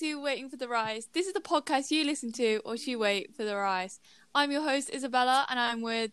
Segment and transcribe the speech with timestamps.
[0.00, 1.08] welcome back to Waiting for the Rise.
[1.12, 4.00] This is the podcast you listen to or you wait for the rise.
[4.34, 6.12] I'm your host Isabella, and I'm with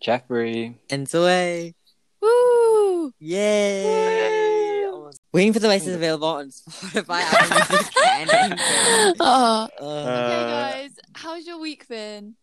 [0.00, 0.76] Jeffrey.
[0.90, 1.74] And Zoe.
[2.20, 3.12] Woo.
[3.18, 4.84] Yay!
[5.32, 9.14] Waiting for the Rise is available on Spotify, Apple Music, and Anchor.
[9.20, 9.68] Oh.
[9.80, 12.34] Uh, Okay, guys, how's your week been?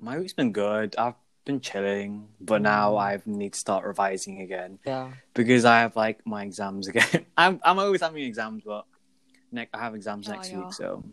[0.00, 0.94] My week's been good.
[0.96, 1.14] I've
[1.44, 5.10] been chilling, but now I need to start revising again yeah.
[5.34, 7.26] because I have like my exams again.
[7.36, 8.84] I'm I'm always having exams, but
[9.52, 10.58] next I have exams Yeah, next yeah.
[10.58, 11.04] week, so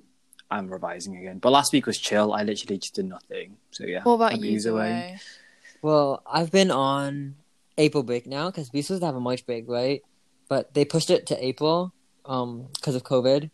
[0.50, 1.40] I'm revising again.
[1.40, 2.34] But last week was chill.
[2.34, 3.58] I literally just did nothing.
[3.72, 4.04] So yeah.
[4.04, 5.20] What about you, away.
[5.82, 7.36] Well, I've been on
[7.78, 10.02] April break now because we supposed to have a March break, right?
[10.50, 11.94] But they pushed it to April
[12.26, 13.50] um because of COVID.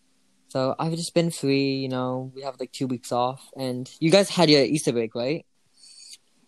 [0.50, 2.32] So I've just been free, you know.
[2.36, 5.46] We have like two weeks off, and you guys had your Easter break, right?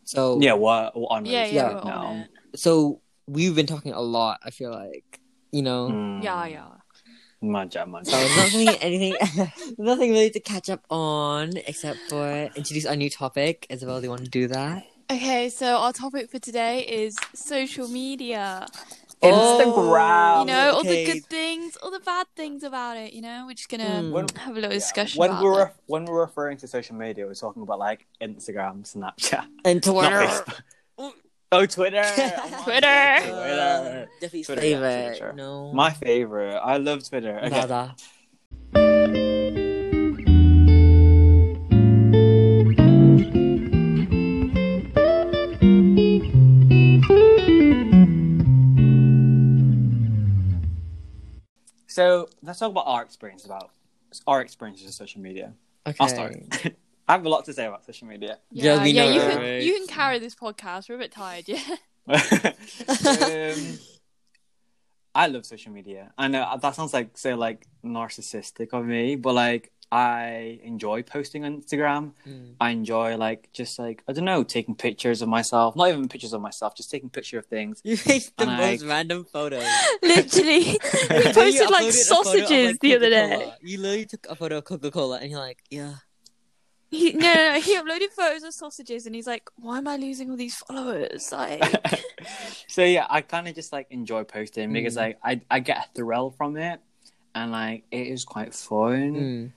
[0.03, 0.53] So Yeah.
[0.53, 0.95] What?
[0.95, 2.05] what on Yeah, Reddit yeah, Yeah, we're now.
[2.05, 2.59] on it.
[2.59, 4.39] So we've been talking a lot.
[4.43, 5.19] I feel like,
[5.51, 5.89] you know.
[5.89, 6.67] Mm, Yeah, yeah.
[7.41, 8.11] Manja, manja.
[8.11, 9.15] So there's nothing, anything,
[9.77, 13.67] nothing really to catch up on except for introduce our new topic.
[13.69, 14.83] Isabel, do you want to do that?
[15.11, 18.65] Okay, so our topic for today is social media.
[19.21, 20.39] Instagram.
[20.41, 21.05] you know, all the okay.
[21.13, 23.13] good things, all the bad things about it.
[23.13, 24.11] You know, we're just gonna Hmm.
[24.11, 25.63] When- have a little discussion when about we're that.
[25.65, 29.93] ref- when we're referring to social media, we're talking about like Instagram, Snapchat, And not
[29.93, 30.43] Twitter.
[30.97, 31.13] Facebook.
[31.51, 32.01] Oh, Twitter!
[32.17, 33.19] Oh Twitter.
[33.21, 34.07] Twitter.
[34.21, 35.17] Jeffy's Twitter, favorite.
[35.17, 35.33] Twitter.
[35.33, 35.71] No.
[35.73, 36.55] My favorite.
[36.57, 37.37] I love Twitter.
[37.39, 37.49] Okay.
[37.49, 37.95] Dada.
[51.87, 53.71] So let's talk about our experience about
[54.27, 55.53] our experiences with social media.
[55.87, 55.95] Okay.
[55.99, 56.35] I'll start.
[57.07, 58.39] I have a lot to say about social media.
[58.51, 59.61] Yeah, Yeah, we yeah, know you can right?
[59.63, 60.89] you can carry this podcast.
[60.89, 61.61] We're a bit tired, yeah.
[62.07, 63.79] um,
[65.13, 66.11] I love social media.
[66.17, 71.45] I know that sounds like so like narcissistic of me, but like I enjoy posting
[71.45, 72.13] on Instagram.
[72.27, 72.55] Mm.
[72.59, 75.75] I enjoy like just like I don't know, taking pictures of myself.
[75.75, 77.81] Not even pictures of myself, just taking picture of things.
[77.83, 79.63] You made the And I- most random photos.
[80.03, 80.77] Literally, You
[81.33, 83.53] posted like uploaded a photo of, sausages like, the other day.
[83.61, 85.93] You literally took a photo of Coca Cola and you're like, yeah.
[86.95, 89.97] He, no, no, no, he uploaded photos of sausages, and he's like, "Why am I
[89.97, 91.63] losing all these followers?" Like,
[92.67, 94.97] so yeah, I kind of just like enjoy posting because Mm.
[94.97, 96.79] like I I get a thrill from it,
[97.33, 99.13] and like it is quite fun.
[99.15, 99.51] Mm.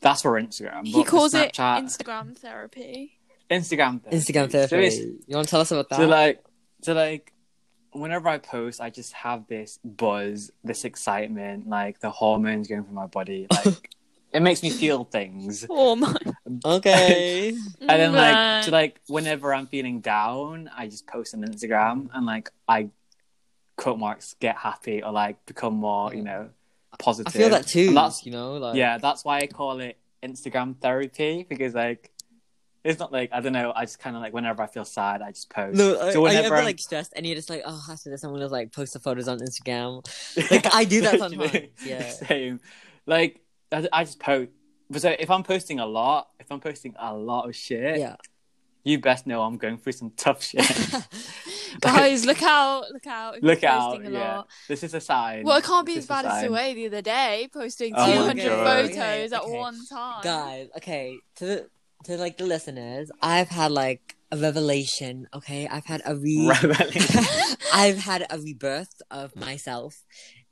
[0.00, 0.84] That's for Instagram.
[0.86, 3.18] he but for calls it Instagram therapy.
[3.50, 4.02] Instagram.
[4.02, 4.16] therapy.
[4.16, 4.76] Instagram therapy.
[4.86, 5.96] it's- you want to tell us about that?
[5.96, 6.44] so like,
[6.82, 7.32] so like,
[7.92, 12.94] whenever I post, I just have this buzz, this excitement, like the hormones going through
[12.94, 13.90] my body, like.
[14.32, 16.14] It makes me feel things, Oh my!
[16.64, 17.50] okay.
[17.80, 22.24] and then like to like whenever I'm feeling down, I just post on Instagram, and
[22.24, 22.88] like I
[23.76, 26.48] quote marks get happy or like become more, you know,
[26.98, 27.26] positive.
[27.26, 27.32] I positive.
[27.32, 27.88] feel that too.
[27.88, 32.10] And that's you know, like yeah, that's why I call it Instagram therapy because like
[32.84, 33.72] it's not like I don't know.
[33.76, 35.76] I just kind of like whenever I feel sad, I just post.
[35.76, 37.84] No, are, so are you whenever ever I'm- like stressed and you're just like, oh,
[37.90, 40.02] after this, I'm gonna like post the photos on Instagram.
[40.50, 41.68] Like I do that sometimes.
[41.84, 42.08] Yeah.
[42.08, 42.60] same.
[43.04, 43.40] Like
[43.72, 44.50] I, I just post.
[44.90, 48.16] But so if I'm posting a lot, if I'm posting a lot of shit, Yeah.
[48.84, 50.66] you best know I'm going through some tough shit.
[51.80, 52.84] Guys, look out!
[52.92, 53.38] Look out!
[53.38, 54.04] if Look out!
[54.04, 54.48] a Yeah, lot.
[54.68, 55.44] this is a sign.
[55.44, 56.48] Well, it can't be This as bad as sign.
[56.48, 59.58] Sway the other day, posting Oh 200 photos Okay, at okay.
[59.58, 60.20] one time.
[60.22, 61.68] Guys, okay, to the
[62.04, 65.28] to like the listeners, I've had like a revelation.
[65.32, 66.46] Okay, I've had a re.
[66.46, 67.24] Revelation.
[67.72, 70.04] I've had a rebirth of myself,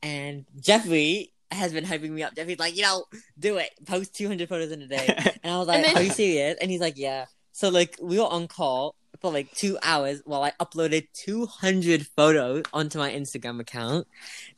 [0.03, 2.35] and Jeffrey has been hyping me up.
[2.35, 3.05] Jeffrey's like, you know,
[3.39, 3.71] do it.
[3.87, 5.07] Post 200 photos in a day.
[5.43, 6.57] And I was like, And then- are you serious?
[6.61, 7.27] And he's like, yeah.
[7.53, 12.63] So like we were on call for like two hours while I uploaded 200 photos
[12.73, 14.07] onto my Instagram account.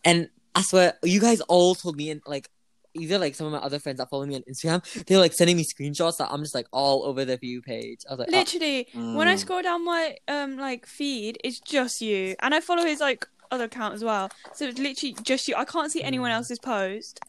[0.04, 2.48] And I swear, you guys all told me, and like,
[2.94, 5.56] either like some of my other friends that follow me on Instagram, they're like sending
[5.56, 8.00] me screenshots that I'm just like all over the view page.
[8.08, 9.38] I was like, oh, Literally, when I Mm.
[9.38, 13.64] scroll down my um like feed, it's just you, and I follow his like other
[13.64, 14.30] account as well.
[14.54, 15.54] So it's literally just you.
[15.56, 16.34] I can't see anyone Mm.
[16.34, 17.20] else's post.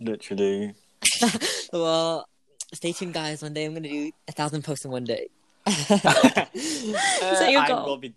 [0.00, 0.74] Literally.
[1.72, 2.26] well,
[2.72, 3.42] stay tuned, guys.
[3.42, 5.28] One day I'm gonna do a thousand posts in one day.
[7.32, 7.84] Uh, your I goal?
[7.86, 8.14] will be.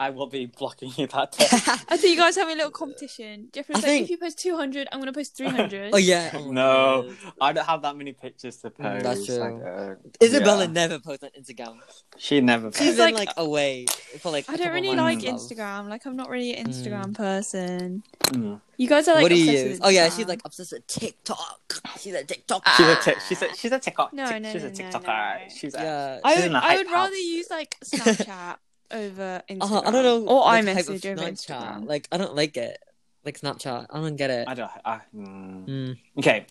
[0.00, 1.46] Do- I will be blocking you that day.
[1.88, 3.48] I think you guys having a little competition.
[3.52, 5.90] Jeffrey was I like, think- if you post 200, I'm gonna post 300.
[5.94, 6.30] oh yeah.
[6.34, 7.12] Oh No.
[7.40, 8.80] I don't have that many pictures to post.
[8.80, 9.36] Mm, that's true.
[9.36, 10.70] Like, uh, Isabella yeah.
[10.72, 11.78] never posts on Instagram.
[12.18, 12.72] She never.
[12.72, 13.86] She's She's been like- like, away
[14.20, 14.48] for like.
[14.48, 15.88] I don't really like of- Instagram.
[15.88, 18.02] Like, I'm not really an Instagram person.
[18.24, 18.60] Mm.
[18.76, 19.22] You guys are like.
[19.22, 19.78] what do you use?
[19.82, 21.60] Oh yeah, she's like obsessed with TikTok.
[21.98, 22.66] She's a TikTok.
[22.76, 23.20] She's a Ah.
[23.28, 24.12] she's a she's a TikTok.
[24.14, 25.06] No, tic- no, she's no, a no, TikToker.
[25.06, 25.48] no.
[25.54, 26.20] She's a, Yeah.
[26.24, 28.56] I would, in a I hype would rather use like Snapchat
[28.92, 29.72] over Instagram.
[29.72, 30.26] Uh, I don't know.
[30.26, 31.32] Or the type of iMessage over Snapchat.
[31.32, 31.88] Instagram.
[31.88, 32.78] Like I don't like it.
[33.24, 33.86] like Snapchat.
[33.90, 34.48] I don't get it.
[34.48, 34.70] I don't.
[34.84, 35.66] I, mm.
[35.68, 36.46] Mm, Okay,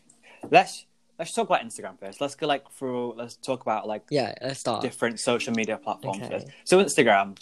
[0.52, 0.86] let's
[1.18, 2.22] let's talk about Instagram first.
[2.22, 3.14] Let's go like through.
[3.16, 4.82] Let's talk about like yeah, let's start.
[4.82, 6.30] different social media platforms Okay.
[6.30, 6.48] first.
[6.64, 7.38] So Instagram,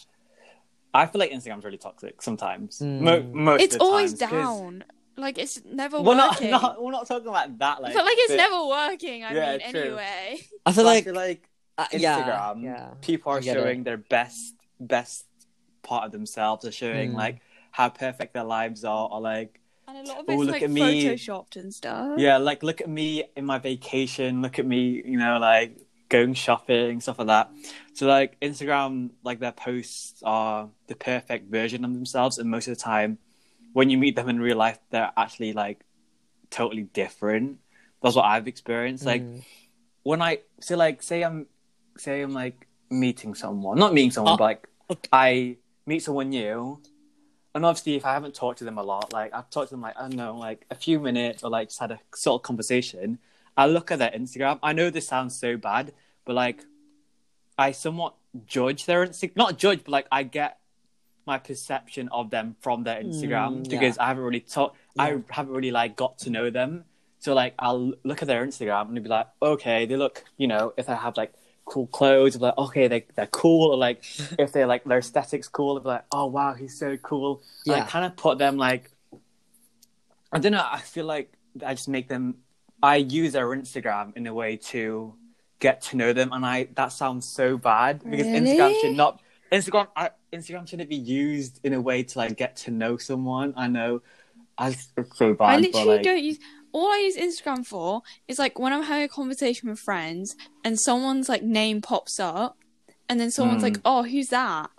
[0.94, 2.80] I feel like Instagram's really toxic sometimes.
[2.80, 3.02] Mm.
[3.02, 4.84] Mo- most It's of the always times, 'cause down.
[5.20, 6.52] Like it's never We're not, working.
[6.52, 7.82] not we're not talking about that.
[7.82, 9.24] Like, but like it's but- never working.
[9.24, 9.82] I Yeah, mean, true.
[9.82, 10.40] anyway.
[10.66, 11.50] I feel but I like feel like
[11.80, 12.90] uh, Instagram, yeah.
[13.02, 13.62] people are get it.
[13.62, 15.26] showing their best best
[15.84, 16.64] part of themselves.
[16.64, 17.16] They're showing Mm.
[17.16, 17.40] like
[17.72, 20.64] how perfect their lives are, or like And a lot of Oh, it's look like
[20.64, 21.06] at me.
[21.06, 22.20] photoshopped and stuff.
[22.20, 24.42] yeah, like look at me in my vacation.
[24.42, 25.78] Look at me, you know, like
[26.10, 27.52] going shopping, stuff like that.
[27.94, 32.76] So like Instagram, like their posts are the perfect version of themselves, and most of
[32.78, 33.18] the time,
[33.74, 35.82] when you meet them in real life, they're actually like
[36.50, 37.60] totally different.
[38.02, 39.06] That's what I've experienced.
[39.06, 39.44] Like Mm.
[40.04, 41.48] when I so like say I'm
[41.98, 44.68] say I'm like meeting someone, not meeting someone, Oh, but like.
[45.12, 46.80] I meet someone new,
[47.54, 49.82] and obviously if I haven't talked to them a lot, like I've talked to them
[49.82, 52.44] like I don't know, like a few minutes or like just had a sort of
[52.44, 53.20] conversation.
[53.58, 54.60] I look at their Instagram.
[54.64, 55.92] I know this sounds so bad,
[56.26, 56.64] but like
[57.58, 58.14] I somewhat
[58.46, 59.36] judge their Instagram.
[59.36, 60.60] Not judge, but like I get
[61.26, 63.98] my perception of them from their Instagram Mm, because.
[63.98, 64.78] I haven't really talked.
[64.96, 65.04] Yeah.
[65.04, 66.86] I haven't really like got to know them.
[67.20, 70.74] So like I'll look at their Instagram and be like, okay, they look, you know,
[70.78, 71.34] if I have like
[71.68, 73.72] cool clothes, be like, okay, they they're cool.
[73.72, 74.04] Or like
[74.40, 77.44] if they're like their aesthetics cool, be like, oh wow, he's so cool.
[77.68, 77.86] And I Yeah.
[77.86, 78.92] kind of put them like,
[80.32, 80.66] I don't know.
[80.70, 81.34] I feel like
[81.66, 82.36] I just make them.
[82.82, 85.16] I use their Instagram in a way to
[85.60, 89.22] get to know them, and I that sounds so bad because Instagram should not.
[89.52, 93.54] Instagram, I, Instagram shouldn't be used in a way to like get to know someone.
[93.56, 94.02] I know,
[94.58, 94.76] I
[95.16, 95.46] so bad.
[95.46, 96.40] I but, literally like, don't use.
[96.74, 100.80] All I use Instagram for is like when I'm having a conversation with friends and
[100.80, 102.58] someone's like name pops up,
[103.10, 103.70] and then someone's Mm.
[103.70, 104.70] like, "Oh, who's that?"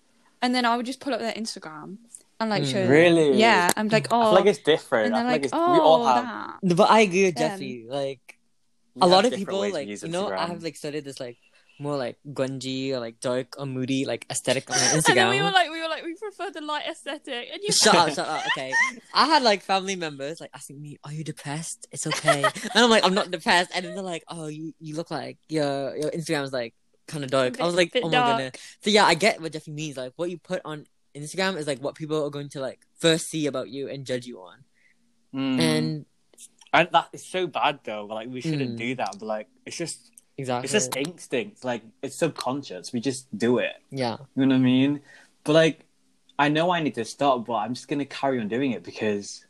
[0.43, 1.97] And then I would just pull up their Instagram
[2.39, 2.71] and like Mm.
[2.73, 2.91] show them.
[2.91, 3.39] Really?
[3.39, 5.07] Yeah, I'm like, I "Oh," feel like it's different.
[5.07, 6.25] and I they're feel like like, it's, "Oh, we all have.
[6.63, 7.87] that." But I agree with Um, Jeffy.
[7.89, 8.39] Like
[8.95, 11.39] we a lot of people, like you know, I have like studied this like
[11.81, 15.31] more like grungy or like dark or moody like aesthetic on my And then Instagram.
[15.31, 18.09] we were like, we were like, we prefer the light aesthetic, and you shut up,
[18.15, 18.43] shut up.
[18.57, 18.73] Okay,
[19.15, 21.87] I had like family members like asking me, "Are you depressed?
[21.93, 24.97] It's okay," and I'm like, "I'm not depressed," and then they're like, "Oh, you you
[24.97, 26.75] look like your your Instagram is like
[27.07, 28.39] kind of dark." I was like, Bit "Oh my dark.
[28.39, 29.97] goodness." So yeah, I get what Jeffy means.
[29.97, 33.29] Like, what you put on Instagram is like what people are going to like first
[33.29, 34.65] see about you and judge you on,
[35.35, 35.61] Mm.
[35.61, 36.07] and
[36.73, 38.07] and that is so bad though.
[38.07, 38.79] Like we shouldn't Mm.
[38.79, 41.65] do that, but like it's just exactly, it's just instinct.
[41.65, 42.93] Like it's subconscious.
[42.93, 43.75] We just do it.
[43.91, 45.01] yeah, You know what I mean?
[45.45, 45.81] But like,
[46.39, 49.45] I know I need to stop, but I'm just gonna carry on doing it because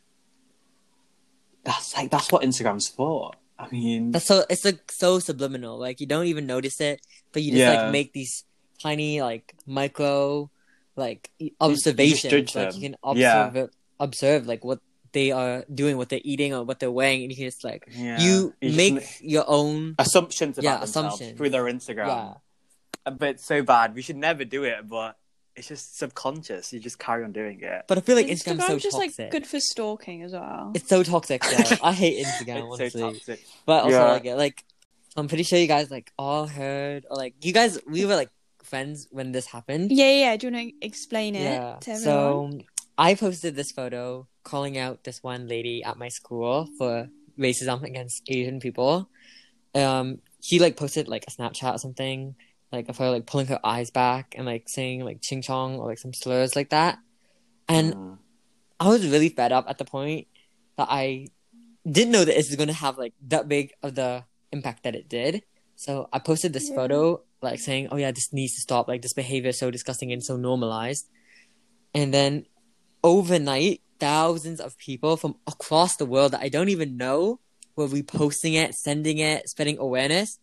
[1.63, 3.31] that's like that's what Instagram's for.
[3.57, 5.77] I mean, that's so it's like so subliminal.
[5.77, 7.01] Like you don't even notice it,
[7.33, 7.83] but you just Yeah.
[7.83, 8.45] like make these
[8.81, 10.49] tiny like micro
[10.95, 12.31] like observations.
[12.31, 14.79] judge like you can observe it, observe like what
[15.13, 17.87] they are doing, what they're eating, or what they're wearing, and you can just like
[17.91, 18.19] yeah.
[18.19, 19.95] you just make ma- your own.
[19.99, 21.37] assumptions about Yeah, themselves assumptions.
[21.37, 22.07] through their Instagram.
[22.07, 22.33] Yeah,
[23.11, 23.95] But it's so bad.
[23.95, 25.17] We should never do it, but
[25.55, 26.71] it's just subconscious.
[26.71, 27.83] You just carry on doing it.
[27.87, 29.19] but I feel like Instagram's so just toxic.
[29.19, 30.71] like good for stalking as well.
[30.73, 31.43] It's so toxic.
[31.51, 31.77] Yeah.
[31.83, 33.45] I hate Instagram it's honestly, so toxic.
[33.65, 34.11] but also Yeah.
[34.11, 34.35] like it.
[34.35, 34.63] Like
[35.17, 38.29] I'm pretty sure you guys like all heard or like you guys we were like
[38.63, 39.91] friends when this happened.
[39.91, 40.37] Yeah, yeah.
[40.37, 41.97] Do you want to explain it to everyone?
[41.97, 42.59] So
[42.97, 48.23] I posted this photo calling out this one lady at my school for racism against
[48.27, 49.09] Asian people.
[49.75, 52.35] Um, she like posted like a Snapchat or something,
[52.71, 55.87] like of her like pulling her eyes back and like saying like ching chong or
[55.87, 56.97] like some slurs like that.
[57.67, 58.17] And Mm.
[58.79, 60.27] I was really fed up at the point
[60.77, 61.27] that I
[61.89, 64.95] didn't know that this was going to have like that big of the impact that
[64.95, 65.43] it did.
[65.75, 66.75] So I posted this Yeah.
[66.75, 68.87] photo like saying, "Oh yeah, this needs to stop.
[68.87, 71.07] Like this behavior is so disgusting and so normalized."
[71.93, 72.45] And then
[73.03, 77.39] overnight, thousands of people from across the world that I don't even know
[77.75, 80.39] were reposting it, sending it, spreading awareness.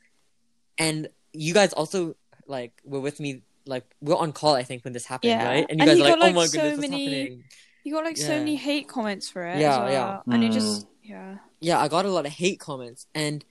[0.78, 4.84] And you guys also like were with me like we are on call I think
[4.84, 5.44] when this happened, Yeah.
[5.48, 5.66] right?
[5.68, 7.04] And you And guys you are like, got, "Oh like, my so goodness, what's many-
[7.22, 7.44] happening?"
[7.84, 9.58] you got like so many hate comments for it.
[9.60, 9.92] Yeah, as well.
[10.26, 10.34] yeah.
[10.34, 10.54] And it Mm.
[10.54, 11.38] just yeah.
[11.60, 13.44] yeah, I got a lot of hate comments, and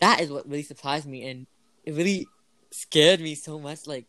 [0.00, 1.46] that is what really surprised me, and
[1.84, 2.26] it really
[2.70, 3.86] scared me so much.
[3.86, 4.04] Like,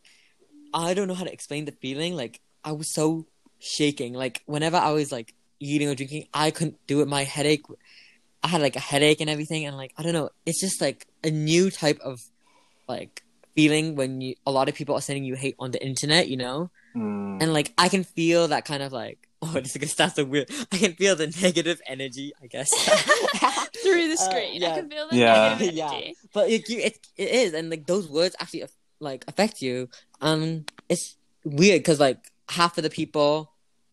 [0.74, 2.14] I don't know how to explain the feeling.
[2.14, 3.26] Like, I was so
[3.58, 4.12] shaking.
[4.12, 7.08] Like, whenever I was like eating or drinking, I couldn't do it.
[7.08, 7.64] My headache,
[8.42, 10.30] I had like a headache and everything, and like I don't know.
[10.46, 12.20] It's just like a new type of
[12.88, 13.22] like
[13.54, 16.36] feeling when you a lot of people are sending you hate on the internet, you
[16.36, 17.40] know, Mm.
[17.40, 19.18] and like I can feel that kind of like.
[19.42, 20.50] Oh, this is gonna sound so weird.
[20.70, 22.68] I can feel the negative energy, I guess.
[23.82, 24.72] Through the Uh, screen, yeah.
[24.72, 25.48] I can feel the Yeah.
[25.58, 26.00] negative Yeah.
[26.34, 28.64] but it, you, it it is and like those words actually
[29.00, 29.88] like affect you
[30.20, 32.18] um it's weird because like
[32.50, 33.50] half of the people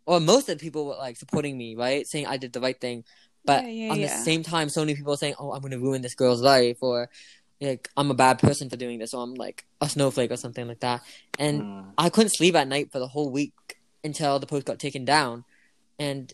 [0.07, 2.79] or most of the people were like supporting me, right, saying I did the right
[2.79, 3.03] thing.
[3.45, 4.23] But Yeah, yeah, on the yeah.
[4.23, 7.09] same time, so many people are saying, "Oh, I'm gonna ruin this girl's life," or
[7.61, 10.67] like I'm a bad person for doing this, or I'm like a snowflake or something
[10.67, 11.01] like that.
[11.37, 11.93] And Mm.
[11.97, 13.53] I couldn't sleep at night for the whole week
[14.03, 15.45] until the post got taken down.
[15.99, 16.33] And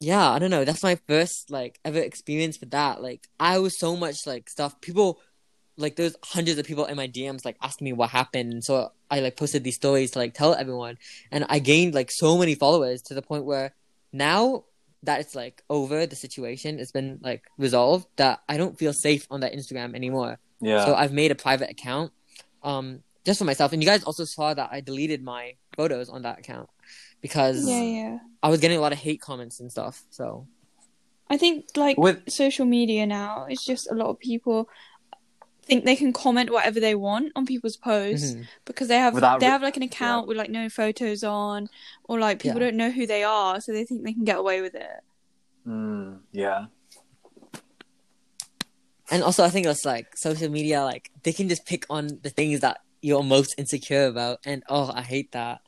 [0.00, 0.64] yeah, I don't know.
[0.64, 3.02] That's my first like ever experience with that.
[3.02, 4.80] Like I was so much like stuff.
[4.80, 5.20] People
[5.76, 8.52] like there's hundreds of people in my DMs like asking me what happened.
[8.52, 10.98] And so I like posted these stories to like tell everyone.
[11.30, 13.74] And I gained like so many followers to the point where
[14.12, 14.64] now
[15.02, 19.26] that it's like over the situation, it's been like resolved that I don't feel safe
[19.30, 20.38] on that Instagram anymore.
[20.60, 20.84] Yeah.
[20.84, 22.12] So I've made a private account,
[22.62, 23.72] um, just for myself.
[23.72, 26.70] And you guys also saw that I deleted my photos on that account
[27.20, 28.18] because Yeah, yeah.
[28.42, 30.02] I was getting a lot of hate comments and stuff.
[30.10, 30.46] So
[31.28, 34.68] I think like With social media now it's just a lot of people
[35.64, 38.46] think they can comment whatever they want on people's posts mhm.
[38.64, 40.28] because they have Without they have like an account yeah.
[40.28, 41.68] with like no photos on
[42.08, 42.66] or like people Yeah.
[42.66, 45.00] don't know who they are so they think they can get away with it.
[45.66, 46.66] mm, yeah.
[49.10, 52.30] and also I think it's like social media, like they can just pick on the
[52.30, 55.60] things that you're most insecure about, and oh, I hate that.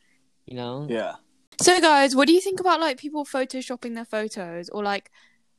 [0.47, 0.87] You know?
[0.89, 1.17] Yeah.
[1.61, 5.11] So guys, what do you think about like people photoshopping their photos or like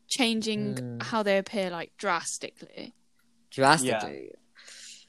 [0.08, 1.03] changing Mm.
[1.03, 2.94] how they appear like drastically?
[3.62, 4.32] Drastically.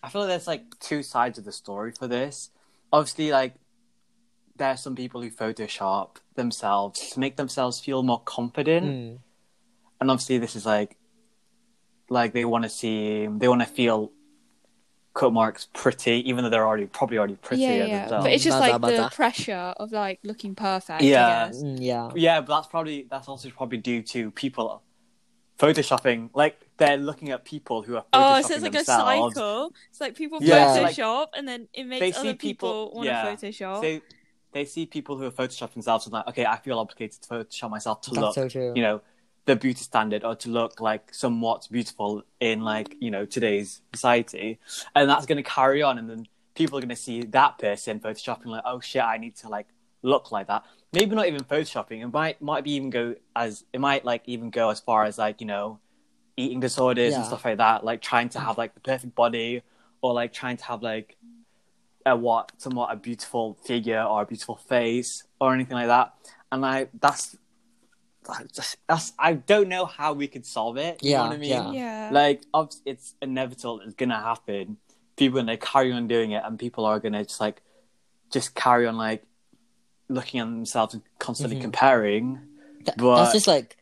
[0.03, 2.51] I feel like there's like two sides of the story for this.
[2.93, 3.55] Obviously, like
[4.57, 9.19] there are some people who Photoshop themselves to make themselves feel more confident, Mm.
[10.01, 10.97] and obviously this is like
[12.09, 14.11] like they want to see they want to feel
[15.15, 18.09] cut marks pretty, even though they're already probably already pretty yeah, yeah.
[18.09, 21.03] But it's just like the pressure of like looking perfect.
[21.03, 21.27] Yeah.
[21.27, 21.63] I guess.
[21.63, 22.11] Mm, yeah.
[22.15, 24.81] Yeah, but that's probably that's also probably due to people
[25.59, 26.31] photoshopping.
[26.35, 29.33] Like they're looking at people who are photoshopping Oh, so it's like themselves.
[29.33, 29.75] a cycle.
[29.91, 32.93] It's like people Yeah, so, like, Photoshop, and then it makes they other people, people-
[32.95, 33.35] want yeah.
[33.35, 33.81] to Photoshop.
[33.83, 34.03] They
[34.53, 37.71] they see people who are photoshopping themselves and like, okay, I feel obligated to Photoshop
[37.71, 38.73] myself to That's look, so true.
[38.75, 39.03] you know,
[39.45, 44.59] the beauty standard or to look like somewhat beautiful in like you know today's society,
[44.95, 48.01] and that's going to carry on, and then people are going to see that person
[48.01, 49.67] photoshopping like, oh shit, I need to like
[50.03, 50.65] look like that.
[50.93, 52.03] Maybe not even photoshopping.
[52.03, 55.19] It might might be even go as it might like even go as far as
[55.19, 55.81] like you know
[56.37, 57.85] eating disorders and stuff like that.
[57.85, 59.63] Like trying to have like the perfect body
[60.01, 61.17] or like trying to have like
[62.07, 66.15] a what somewhat a beautiful figure or a beautiful face or anything like that.
[66.51, 67.37] And I that's
[68.27, 71.03] that's, that's I don't know how we could solve it.
[71.03, 71.51] You know Yeah, what I mean?
[71.51, 71.73] yeah.
[71.73, 72.09] yeah.
[72.13, 72.43] Like
[72.85, 73.81] it's inevitable.
[73.81, 74.79] It's gonna happen.
[75.17, 77.61] People are gonna carry on doing it, and people are gonna just like
[78.31, 79.25] just carry on like
[80.09, 81.63] looking at themselves and constantly Mhm.
[81.63, 82.41] comparing.
[82.85, 83.77] Th- But- That's just like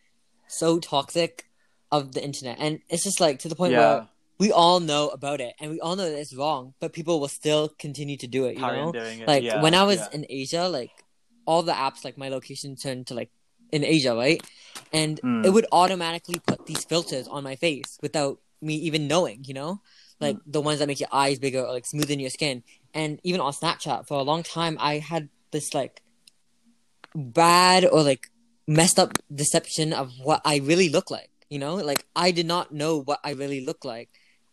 [0.48, 1.46] so toxic
[1.92, 5.08] of the internet, and it's just like to the point yeah, where we all know
[5.08, 8.26] about it, and we all know that it's wrong, but people will still continue to
[8.26, 8.56] do it.
[8.56, 9.26] You know, it.
[9.26, 10.08] like yeah, when I was yeah.
[10.12, 10.90] in Asia, like
[11.46, 13.30] all the apps, like my location turned to like
[13.72, 14.42] in Asia, right?
[14.92, 15.44] And Hmm.
[15.44, 19.80] it would automatically put these filters on my face without me even knowing, you know?
[20.20, 20.50] Like Hmm.
[20.50, 22.62] the ones that make your eyes bigger or like smoothen your skin.
[22.94, 26.02] And even on Snapchat, for a long time, I had this like
[27.14, 28.28] bad or like
[28.66, 31.76] messed up deception of what I really look like, you know?
[31.76, 34.08] Like I did not know what I really look like.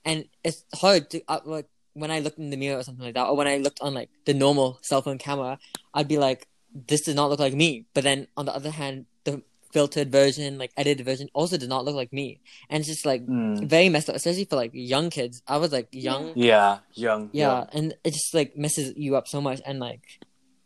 [0.06, 3.14] And it's hard to, uh, like, when I looked in the mirror or something like
[3.16, 5.60] that, or when I looked on like the normal cell phone camera,
[5.94, 7.86] I'd be like, this does not look like me.
[7.94, 11.86] But then on the other hand, the filtered version, like edited version, also did not
[11.86, 12.40] look like me.
[12.70, 13.70] And it's just like Mm.
[13.70, 15.42] very messed up, especially for like young kids.
[15.48, 16.34] I was like young.
[16.36, 19.62] Yeah, young, yeah, young, and it just like messes you up so much.
[19.66, 20.02] And like,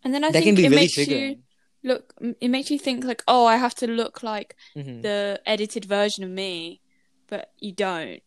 [0.03, 1.38] and then I that think can be it really makes you triggering.
[1.84, 2.13] Look.
[2.41, 5.01] It makes you think like, oh, I have to look like Mhm.
[5.01, 6.81] the edited version of me,
[7.27, 8.22] but you don't.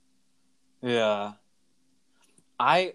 [0.83, 1.33] Yeah.
[2.59, 2.95] I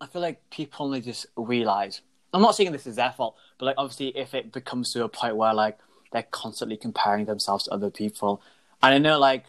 [0.00, 2.02] I feel like people only just realize.
[2.32, 5.08] I'm not saying this is their fault, but like obviously if it becomes to a
[5.08, 5.78] point where like
[6.12, 8.42] they're constantly comparing themselves to other people,
[8.82, 9.44] and I know like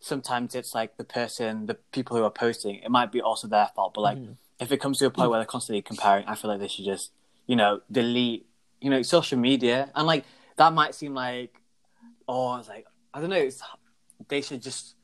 [0.00, 3.68] sometimes it's like the person, the people who are posting, it might be also their
[3.74, 4.36] fault, but like Mhm.
[4.60, 6.84] if it comes to a point where they're constantly comparing, I feel like they should
[6.84, 7.10] just
[7.46, 8.46] you know delete
[8.80, 10.24] you know social media, and like
[10.56, 11.60] that might seem like
[12.28, 13.62] oh it's like I don't know, it's,
[14.28, 14.94] they should just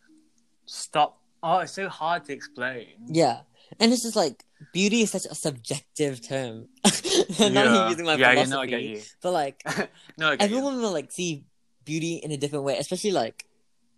[0.66, 1.20] stop.
[1.42, 2.86] Oh, it's so hard to explain.
[3.08, 3.40] yeah.
[3.80, 6.68] And it's just like beauty is such a subjective term.
[6.84, 7.74] Not yeah.
[7.74, 9.00] even using my yeah, philosophy, you know, I get you.
[9.22, 9.62] but like
[10.18, 10.56] no, I get you.
[10.56, 11.44] everyone will like see
[11.84, 13.46] beauty in a different way, especially like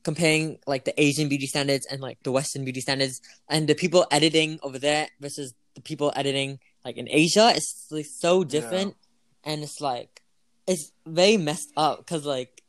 [0.02, 4.06] comparing like the Asian beauty standards and like the Western beauty standards, and the people
[4.10, 7.52] editing over there versus the people editing like in Asia.
[7.54, 8.96] It's like so different,
[9.46, 10.20] and it's like
[10.66, 12.62] it's very messed up because like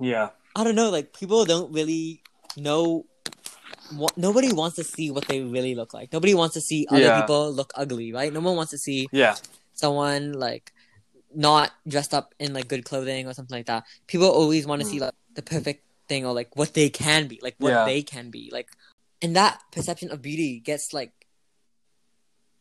[0.00, 2.20] Yeah, I don't know, like people don't really
[2.56, 3.06] know.
[3.90, 6.12] What, nobody wants to see what they really look like.
[6.12, 7.20] Nobody wants to see other Yeah.
[7.20, 8.32] people look ugly, right?
[8.32, 9.36] No one wants to see yeah,
[9.74, 10.72] someone like
[11.34, 13.84] not dressed up in like good clothing or something like that.
[14.06, 14.90] People always want to Mm.
[14.90, 17.84] see like the perfect thing or like what they can be, like what Yeah.
[17.84, 18.70] they can be, like,
[19.22, 21.12] and that perception of beauty gets like,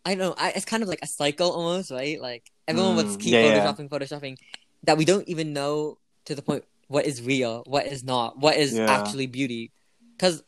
[0.05, 2.19] I know, I, it's kind of like a cycle almost, right?
[2.21, 3.73] Like everyone Mm, wants to keep yeah, yeah.
[3.73, 4.37] photoshopping, photoshopping,
[4.83, 8.57] that we don't even know to the point what is real, what is not, what
[8.57, 8.85] is Yeah.
[8.87, 9.71] actually beauty,
[10.17, 10.43] because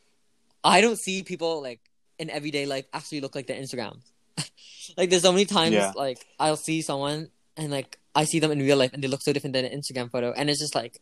[0.64, 1.80] I don't see people like
[2.20, 4.04] in everyday life actually look like their Instagrams.
[4.98, 8.60] like there's so many times like I'll see someone and like I see them in
[8.60, 11.00] real life and they look so different than an Instagram photo, and it's just like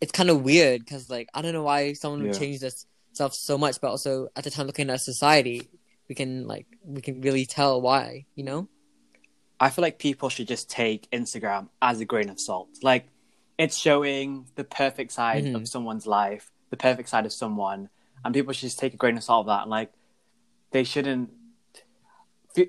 [0.00, 3.34] it's kind of weird because like I don't know why someone would change this stuff
[3.34, 5.68] so much, but also at the time looking at society,
[6.08, 8.68] we can like we can really tell why, you know?
[9.60, 12.68] I feel like people should just take Instagram as a grain of salt.
[12.82, 13.08] Like
[13.58, 15.54] it's showing the perfect side Mhm.
[15.56, 17.90] of someone's life, the perfect side of someone,
[18.24, 19.62] and people should just take a grain of salt of that.
[19.62, 19.92] And like
[20.70, 21.30] they shouldn't.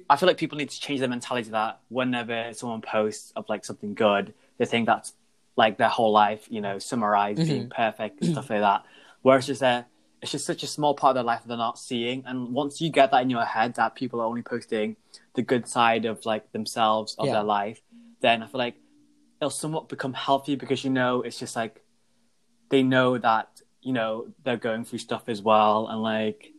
[0.10, 3.66] I feel like people need to change their mentality that whenever someone posts of like
[3.66, 5.14] something good, they think that's
[5.56, 8.84] like their whole life, you know, summarized, being perfect and stuff like that.
[9.24, 9.84] Whereas just uh,
[10.22, 12.24] it's just such a small part of their life that they're not seeing.
[12.26, 14.96] And once you get that in your head that people are only posting
[15.36, 17.34] the good side of like themselves of Yeah.
[17.34, 17.82] their life,
[18.22, 18.76] then I feel like
[19.40, 21.82] it'll somewhat become healthy because you know it's just like
[22.70, 26.52] they know that you know they're going through stuff as well, and like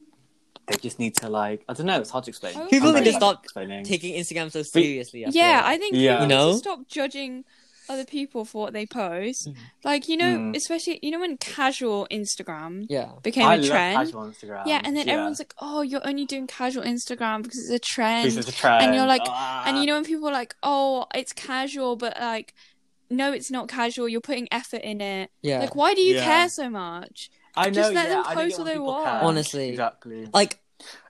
[0.66, 2.00] they just need to like I don't know.
[2.00, 2.54] It's hard to explain.
[2.68, 3.84] People I'm need to stop explaining.
[3.84, 5.26] Taking Instagram so seriously.
[5.26, 5.64] I Yeah, like.
[5.66, 6.22] I think Yeah.
[6.22, 6.56] You know?
[6.56, 7.44] stop judging
[7.90, 9.48] other people for what they post.
[9.48, 9.56] Mhm.
[9.84, 10.56] Like you know, Mm.
[10.56, 13.10] especially you know when casual Instagram yeah.
[13.22, 13.96] became I a love trend.
[13.96, 14.62] casual Instagram.
[14.66, 18.26] Yeah, and then everyone's like, "Oh, you're only doing casual Instagram because it's a trend."
[18.26, 19.64] this is a trend, and you're like- Ah.
[19.66, 22.54] And you know when people are like, "Oh, it's casual," but like,
[23.10, 24.08] no, it's not casual.
[24.08, 25.30] You're putting effort in it.
[25.42, 25.58] Yeah.
[25.60, 26.24] Like, why do you Yeah.
[26.24, 27.28] care so much?
[27.56, 29.04] I know, just let yeah, them I post get what they people want.
[29.06, 29.20] care.
[29.28, 29.68] Honestly.
[29.70, 30.28] exactly.
[30.32, 30.52] like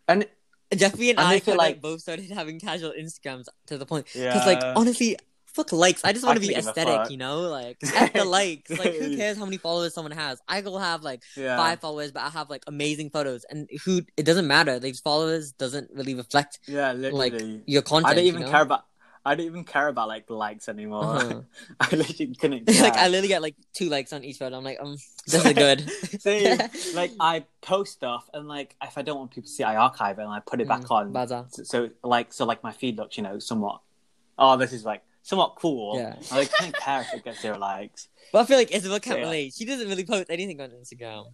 [0.09, 0.27] And
[0.75, 3.77] Jeffrey and, And I I feel feel like- like both started having casual Instagrams to
[3.77, 5.17] the point yeah, because like honestly,
[5.55, 6.05] fuck likes.
[6.05, 8.71] I just want to be couldn't give a aesthetic, you know, like F the likes.
[8.71, 10.41] Like who cares how many followers someone has?
[10.49, 11.57] I will have like yeah.
[11.57, 14.79] five followers, but I have like amazing photos, and who it doesn't matter.
[14.79, 17.63] These followers doesn't really reflect Yeah, like literally.
[17.67, 18.13] your content.
[18.13, 18.53] I don't even you know?
[18.53, 18.85] care about.
[19.23, 21.05] I don't even care about like the likes anymore.
[21.05, 21.41] Uh-huh.
[21.81, 22.67] I literally couldn't.
[22.81, 24.57] Like I literally get like two likes on each photo.
[24.57, 25.91] I'm like, um, this is good.
[26.23, 26.59] Same.
[26.95, 30.19] like I post stuff and like if I don't want people to see, I archive
[30.19, 31.13] it and I put it back Mm, on.
[31.13, 31.45] Baza.
[31.51, 33.83] So, so like so like my feed looks you know somewhat.
[34.39, 35.97] Oh, this is like somewhat cool.
[35.99, 36.17] Yeah.
[36.31, 38.09] I like, can't care if it gets zero likes.
[38.33, 39.25] But I feel like Isabel can't Yeah.
[39.25, 39.55] relate.
[39.55, 41.27] She doesn't really post anything on Instagram.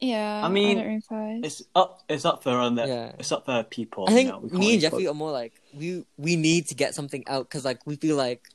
[0.00, 1.46] Yeah, I mean, I don't really post.
[1.46, 2.02] It's up.
[2.08, 2.86] It's up for on the.
[2.86, 3.12] Yeah.
[3.18, 4.06] It's up for people.
[4.06, 6.36] I you think know, we can't me and Jeffrey put- are more like we we
[6.36, 8.48] need to get something out because like we feel like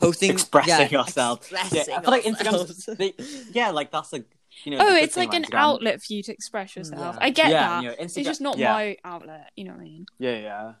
[0.00, 1.50] posting Expressing yeah, ourselves.
[1.50, 1.68] Yeah, I
[2.02, 2.86] feel like ourselves.
[2.86, 2.98] Instagram's.
[2.98, 3.14] They,
[3.52, 4.26] yeah, like that's like
[4.64, 4.78] you know.
[4.80, 5.58] Oh, it's like an Instagram.
[5.58, 7.16] outlet for you to express mm, yourself.
[7.18, 7.24] Yeah.
[7.24, 7.82] I get yeah, that.
[7.82, 8.72] you know, it's just not yeah.
[8.72, 9.50] my outlet.
[9.56, 10.06] You know what I mean?
[10.18, 10.72] Yeah, yeah.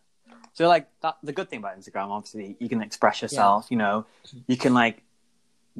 [0.52, 3.66] So like that, the good thing about Instagram, obviously, you can express yourself.
[3.70, 4.06] You know,
[4.46, 5.02] you can like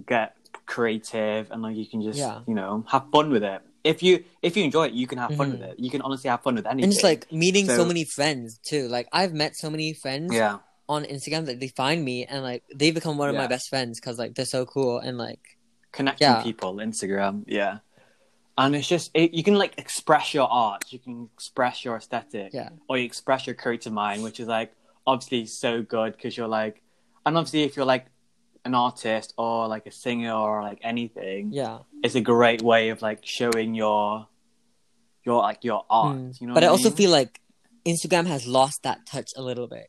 [0.06, 0.36] get
[0.66, 2.40] creative and like you can just Yeah.
[2.46, 3.60] you know have fun with it.
[3.82, 5.52] If you if you enjoy it, you can have fun Mhm.
[5.52, 5.80] with it.
[5.80, 6.84] You can honestly have fun with anything.
[6.84, 8.88] and just like meeting so, So- many friends too.
[8.88, 10.58] Like I've met so many friends yeah,
[10.88, 13.98] on Instagram that they find me and like they become one of my best friends
[14.00, 15.40] because like they're so cool and like
[15.92, 16.42] connecting Yeah.
[16.42, 17.78] people, Instagram, yeah.
[18.60, 22.52] And it's just it, you can like express your art, you can express your aesthetic,
[22.52, 24.72] yeah or you express your creative mind, which is like
[25.06, 26.82] obviously so good because you're like,
[27.24, 28.06] and obviously if you're like
[28.66, 31.78] an artist or like a singer or like anything, yeah.
[32.02, 34.28] it's a great way of like showing your
[35.24, 36.18] your like your art.
[36.18, 36.40] Mm.
[36.40, 37.40] You know, but I also feel like
[37.86, 39.88] Instagram has lost that touch a little bit.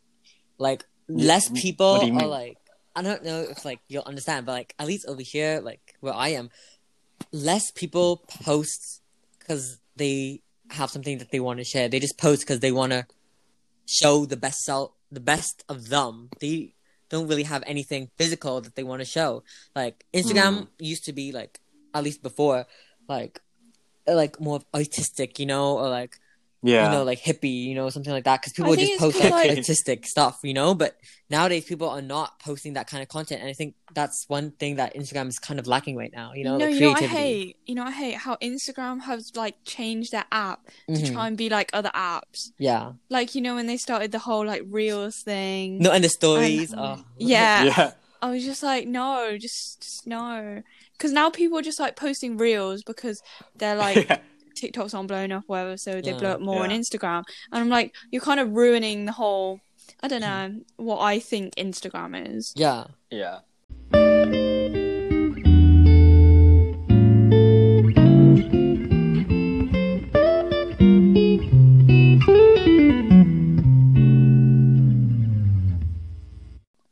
[0.57, 2.57] Like less people are like
[2.95, 6.13] I don't know if like you'll understand, but like at least over here, like where
[6.13, 6.51] I am,
[7.31, 9.01] less people post
[9.39, 11.89] because they have something that they want to share.
[11.89, 13.05] They just post because they want to
[13.88, 16.29] show the best self, the best of them.
[16.39, 16.73] They
[17.10, 19.43] don't really have anything physical that they want to show.
[19.75, 20.67] Like Instagram Mm.
[20.79, 21.60] used to be like
[21.93, 22.65] at least before,
[23.07, 23.41] like
[24.07, 26.19] like more artistic, you know, or like
[26.63, 28.41] yeah, you know, like hippie, you know, something like that.
[28.41, 30.76] Because people would just post like like- artistic stuff, you know.
[30.76, 30.95] But
[31.30, 34.76] nowadays, people are not posting that kind of content, and I think that's one thing
[34.76, 36.34] that Instagram is kind of lacking right now.
[36.34, 37.58] You know, no, like you know what I hate.
[37.65, 41.12] You know what I hate how Instagram has like changed their app to Mhm.
[41.13, 42.52] try and be like other apps.
[42.60, 45.80] Yeah, Like you know when they started the whole like reels thing.
[45.80, 46.74] no, and the stories.
[46.78, 47.04] oh.
[47.17, 47.63] Yeah.
[47.65, 50.62] yeah, I was just like, no, just, just no.
[50.93, 53.19] Because now people are just like posting reels because
[53.56, 54.19] they're like yeah.
[54.55, 56.17] TikToks aren't blowing up, whatever, so they Yeah.
[56.17, 57.23] blow up more on Instagram.
[57.51, 59.59] And I'm like, you're kind of ruining the whole.
[60.03, 60.29] I don't Hmm.
[60.29, 62.53] know what I think Instagram is.
[62.55, 62.85] yeah.
[63.09, 63.39] yeah.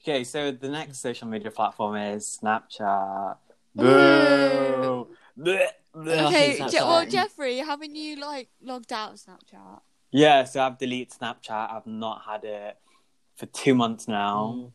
[0.01, 3.35] Okay, so the next social media platform is Snapchat.
[3.75, 5.07] Boo.
[5.43, 5.51] Boo.
[5.57, 6.27] Blech, blech.
[6.27, 9.81] Okay, Je- well, Jeffrey, haven't you like logged out of Snapchat?
[10.11, 11.71] Yeah, so I've deleted Snapchat.
[11.73, 12.77] I've not had it
[13.37, 14.55] for two months now.
[14.57, 14.71] Mm.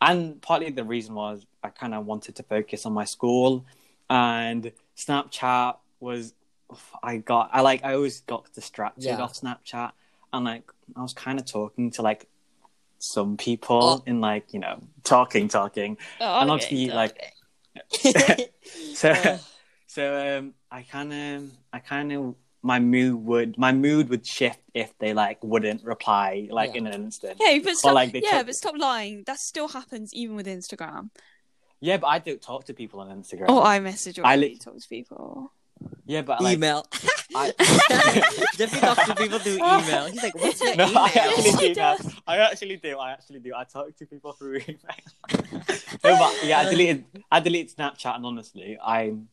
[0.00, 3.64] And partly the reason was I kind of wanted to focus on my school.
[4.10, 6.34] And Snapchat was,
[7.02, 9.20] I got, I like, I always got distracted Yeah.
[9.20, 9.92] off Snapchat.
[10.32, 12.28] And like, I was kind of talking to like
[12.98, 14.02] some people Oh.
[14.06, 15.98] in like, you know, talking, talking.
[16.20, 17.34] Oh, And obviously, like,
[18.94, 19.40] so, Ugh.
[19.88, 24.60] So um, I kind of, I kind of, my mood would, my mood would shift
[24.74, 26.78] if they like wouldn't reply like Yeah.
[26.78, 27.40] in an instant.
[27.40, 29.24] Okay, but stop, like, yeah, took- but stop lying.
[29.26, 31.10] That still happens even with Instagram.
[31.80, 33.46] Yeah, but I don't talk to people on Instagram.
[33.48, 35.52] Oh, I message I I li- talk to people.
[36.06, 36.84] yeah, but like, email.
[37.36, 37.52] I,
[38.56, 40.06] Jeffrey talks to people through email.
[40.06, 41.74] He's like, "What's your no, email?" I actually do.
[41.76, 42.14] that.
[42.26, 42.98] I actually do.
[42.98, 43.52] I actually do.
[43.54, 44.98] I talk to people through email.
[46.04, 47.04] no, but yeah, I deleted.
[47.30, 49.28] I deleted Snapchat, and honestly, I'm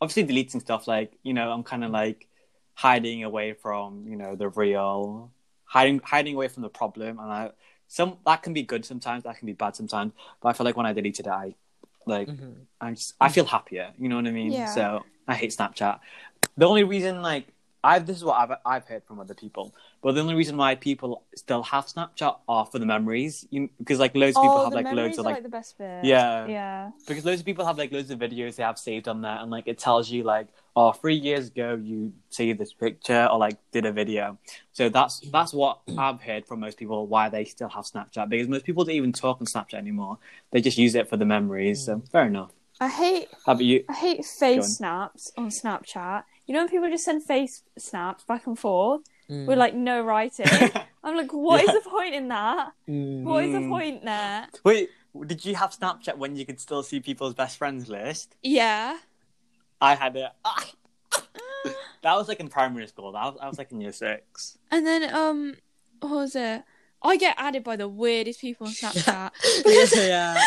[0.00, 2.28] obviously deleting stuff like you know I'm kind of like
[2.74, 5.30] hiding away from you know the real
[5.64, 7.50] hiding hiding away from the problem, and I
[7.88, 10.12] some that can be good sometimes, that can be bad sometimes.
[10.40, 11.54] But I feel like when I deleted it, I
[12.06, 12.66] like Mhm.
[12.80, 13.92] I just I feel happier.
[13.98, 14.52] You know what I mean?
[14.52, 14.66] Yeah.
[14.66, 16.00] So I hate Snapchat.
[16.56, 17.48] The only reason like
[17.86, 19.72] I this is what I've I've heard from other people,
[20.02, 23.46] but the only reason why people still have Snapchat are for the memories.
[23.50, 25.78] You, because like loads of people oh, have like loads of like like the best
[25.78, 26.04] bit.
[26.04, 26.46] Yeah.
[26.46, 26.90] yeah.
[27.06, 29.50] because loads of people have like loads of videos they have saved on there, and
[29.50, 33.56] like it tells you like oh three years ago you saved this picture or like
[33.70, 34.36] did a video.
[34.72, 38.48] So that's that's what I've heard from most people why they still have Snapchat because
[38.48, 40.18] most people don't even talk on Snapchat anymore.
[40.50, 41.84] They just use it for the memories.
[41.84, 42.10] So mm.
[42.10, 42.50] fair enough.
[42.78, 43.84] I hate How about you?
[43.88, 46.24] I hate face snaps on Snapchat.
[46.46, 49.46] You know when people just send face snaps back and forth Mm.
[49.46, 50.46] with like no writing?
[51.02, 52.70] I'm like, what is the point in that?
[52.88, 53.24] Mm.
[53.24, 53.68] What is the Mm.
[53.68, 54.46] point there?
[54.62, 54.88] Wait,
[55.26, 58.36] did you have Snapchat when you could still see people's best friends list?
[58.44, 58.98] Yeah.
[59.80, 60.30] I had it.
[60.44, 60.64] Ah!
[62.02, 63.10] that was like in primary school.
[63.12, 64.58] That was, I was like in year six.
[64.70, 65.54] And then um
[66.00, 66.62] what was it?
[67.02, 69.30] I get added by the weirdest people on Snapchat.
[70.06, 70.40] yeah.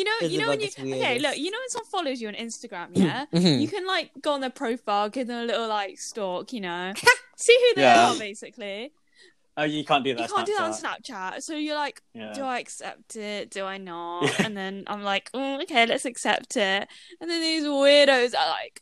[0.00, 2.34] You know, you know when you okay, look, you know when someone follows you on
[2.34, 3.60] Instagram, yeah, Mhm.
[3.60, 6.92] you can like go on their profile, give them a little like stalk, you know,
[7.36, 8.10] see who they Yeah.
[8.12, 8.92] are basically.
[9.56, 10.22] Oh, you can't do that.
[10.22, 11.34] you can't do that on Snapchat.
[11.36, 12.32] Snapchat, so you're like, Yeah.
[12.32, 13.50] do I accept it?
[13.50, 14.22] Do I not?
[14.24, 14.46] Yeah.
[14.46, 16.88] And then I'm like, mm, okay, let's accept it.
[17.20, 18.80] And then these weirdos are like,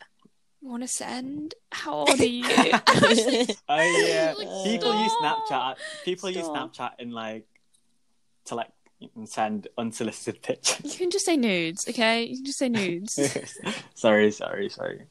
[0.60, 1.54] want to send?
[1.72, 2.44] How old are you?
[3.68, 4.34] Oh yeah.
[4.38, 5.12] Like, people use.
[5.20, 5.76] Snapchat.
[6.04, 7.46] People use Snapchat in like
[8.46, 8.70] to like
[9.24, 10.92] send unsolicited pictures.
[10.92, 12.24] you can just say nudes, okay?
[12.24, 13.18] You can just say nudes.
[13.94, 15.06] sorry, sorry, sorry.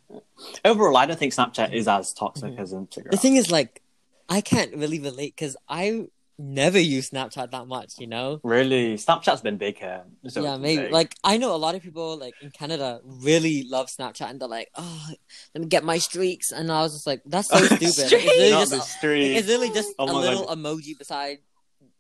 [0.66, 2.60] Overall, I don't think Snapchat is as toxic Mhm.
[2.60, 3.12] as Instagram.
[3.12, 3.82] the thing is, like,
[4.30, 6.08] I can't really relate because I
[6.40, 7.94] never use Snapchat that much.
[7.98, 8.40] You know.
[8.44, 10.04] really, Snapchat's been big here.
[10.24, 10.84] It's yeah, maybe.
[10.84, 10.92] big.
[10.92, 14.48] Like, I know a lot of people like in Canada really love Snapchat, and they're
[14.50, 15.08] like, "Oh,
[15.56, 18.12] let me get my streaks," and I was just like, "That's so stupid." Like, it's
[18.12, 19.38] literally not just the streak.
[19.38, 20.58] It's literally just Oh a my little God.
[20.60, 21.38] emoji beside.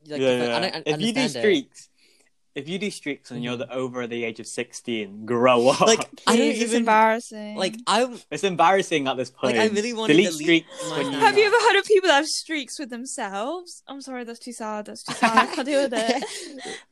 [0.07, 0.57] Like, yeah, yeah.
[0.57, 1.39] I don't I if you do understand it.
[1.39, 1.89] streaks,
[2.55, 3.77] if you do streaks and you're the, mm-hmm.
[3.77, 5.81] over the age of sixteen, grow up.
[5.81, 7.55] Like, I don't Please, it's embarrassing.
[7.55, 9.57] like I'm, it's embarrassing at this point.
[9.57, 11.19] like I really want to delete delete streaks when you.
[11.19, 13.83] Have you ever heard of people that have streaks with themselves?
[13.87, 14.85] I'm sorry, that's too sad.
[14.87, 15.37] That's too sad.
[15.37, 16.23] I can't deal with it.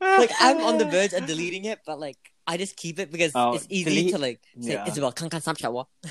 [0.00, 3.32] like I'm on the verge of deleting it, but like I just keep it because
[3.34, 4.86] Oh, it's easy delete- to like say Yeah.
[4.86, 5.88] Isabel can't can Snapchat what,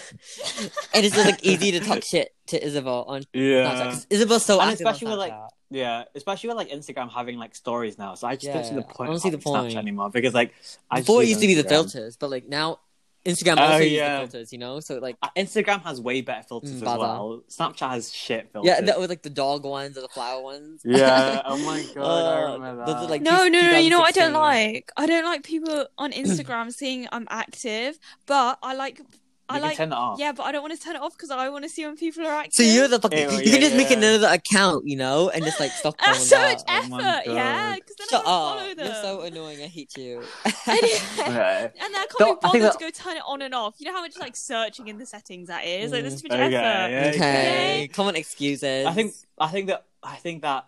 [0.94, 3.41] and it's just like easy to talk shit to Isabel on yeah.
[3.41, 3.84] Snapchat Yeah.
[3.86, 5.50] 'cause Isabel's so And active on especially with, like, Snapchat.
[5.71, 8.82] Yeah, especially with like Instagram having like stories now, so I just don't see the
[8.82, 9.78] Yeah, point I don't of see the having Snapchat point.
[9.78, 10.54] anymore because like
[10.91, 11.69] I Before it just used to be the Instagram.
[11.69, 12.80] filters, but like now
[13.25, 14.19] Instagram Oh, also uses yeah.
[14.21, 14.80] the filters, you know.
[14.80, 16.99] So like Uh, Instagram has way better filters Mm, as bada.
[16.99, 17.43] well.
[17.49, 18.67] Snapchat has shit filters.
[18.67, 20.82] yeah, that was like the dog ones or the flower ones.
[20.86, 23.10] Yeah, oh my God, I Uh, remember those are, that.
[23.10, 23.78] like, No, two- no, no.
[23.80, 24.91] You know what I don't like?
[24.95, 27.97] I don't like people on Instagram seeing I'm active,
[28.28, 29.01] but I like.
[29.47, 29.77] I you like.
[29.77, 30.19] can turn it off.
[30.19, 31.95] Yeah, but I don't want to turn it off because I want to see when
[31.97, 32.53] people are active.
[32.53, 33.17] So you're the fucking.
[33.19, 36.13] Ew, you yeah, can just make another account, you know, and just like stop calling
[36.17, 37.75] That's so much Oh effort, my yeah.
[37.75, 38.60] Because then Shut I won't up!
[38.60, 38.86] follow them.
[38.88, 39.62] You're so annoying.
[39.62, 40.23] I hate you.
[40.67, 41.71] Anyway, Okay.
[41.79, 43.75] and then I can't No, be bothered that- to go turn it on and off.
[43.77, 45.91] You know how much like searching in the settings that is?
[45.91, 46.91] Like, there's too much Okay, effort.
[46.91, 48.86] yeah, okay, come on, excuses.
[48.88, 50.65] I think I think that I think that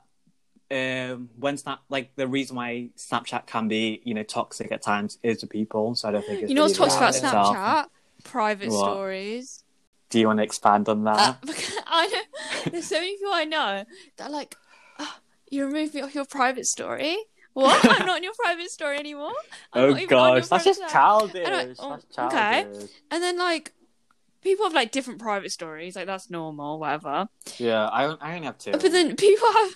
[0.69, 5.17] um when snap like the reason why Snapchat can be you know toxic at times
[5.23, 5.95] is the people.
[5.95, 7.87] So I don't think it's You know what's really toxic about itself.
[8.23, 8.79] Private What?
[8.79, 9.63] stories.
[10.09, 11.17] Do you want to expand on that?
[11.19, 11.33] Uh,
[11.87, 13.83] I know there's so many people I know
[14.17, 14.55] that are like,
[14.99, 15.15] oh,
[15.49, 17.17] you removed me off your private story.
[17.53, 17.83] What?
[17.99, 19.33] I'm not in your private story anymore.
[19.73, 21.77] I'm oh not even on your gosh, that's just story." childish.
[21.79, 22.65] Oh, That's okay.
[23.09, 23.73] And then like,
[24.41, 25.95] people have like different private stories.
[25.95, 27.29] Like that's normal, whatever.
[27.57, 28.71] Yeah, I I only have two.
[28.71, 29.71] But then people have,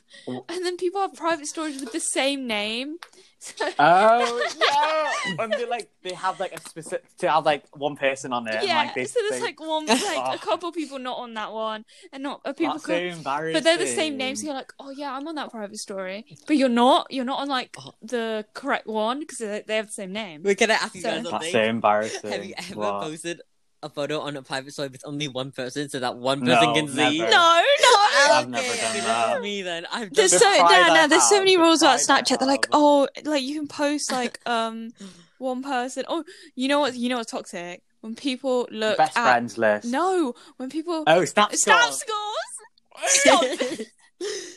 [0.47, 2.97] and then people have private stories with the same name.
[3.43, 4.49] So, Oh
[5.36, 8.47] yeah, and they like they have like a specific to have like one person on
[8.47, 8.54] it.
[8.54, 10.34] and, yeah, like, they, so there's they, like one, like Oh.
[10.34, 12.73] a couple people not on that one, and not a people.
[12.75, 13.54] that's co- so embarrassing.
[13.54, 14.41] but they're the same names.
[14.41, 17.08] So you're like, oh yeah, I'm on that private story, but you're not.
[17.10, 17.93] You're not on like Oh.
[18.04, 20.43] the correct one because they they have the same name.
[20.43, 21.51] We're gonna ask you So- guys That's something?
[21.51, 22.32] so embarrassing.
[22.32, 23.01] Have you ever What?
[23.01, 23.41] posted
[23.84, 26.75] a photo on a private story with only one person so that one No, person
[26.75, 27.17] can see?
[27.17, 27.32] never.
[27.32, 27.95] No, no.
[28.29, 29.41] I've never done that's that.
[29.41, 29.86] Me then.
[29.91, 31.07] I've There's so pride no, no.
[31.07, 32.39] There's so many rules about Snapchat.
[32.39, 34.91] They're like, oh, like you can post like um
[35.38, 36.03] one person.
[36.07, 36.23] Oh,
[36.55, 36.95] you know what?
[36.95, 39.86] You know what's toxic when people look Best at friends list.
[39.86, 43.81] no when people Oh, snap snap scores.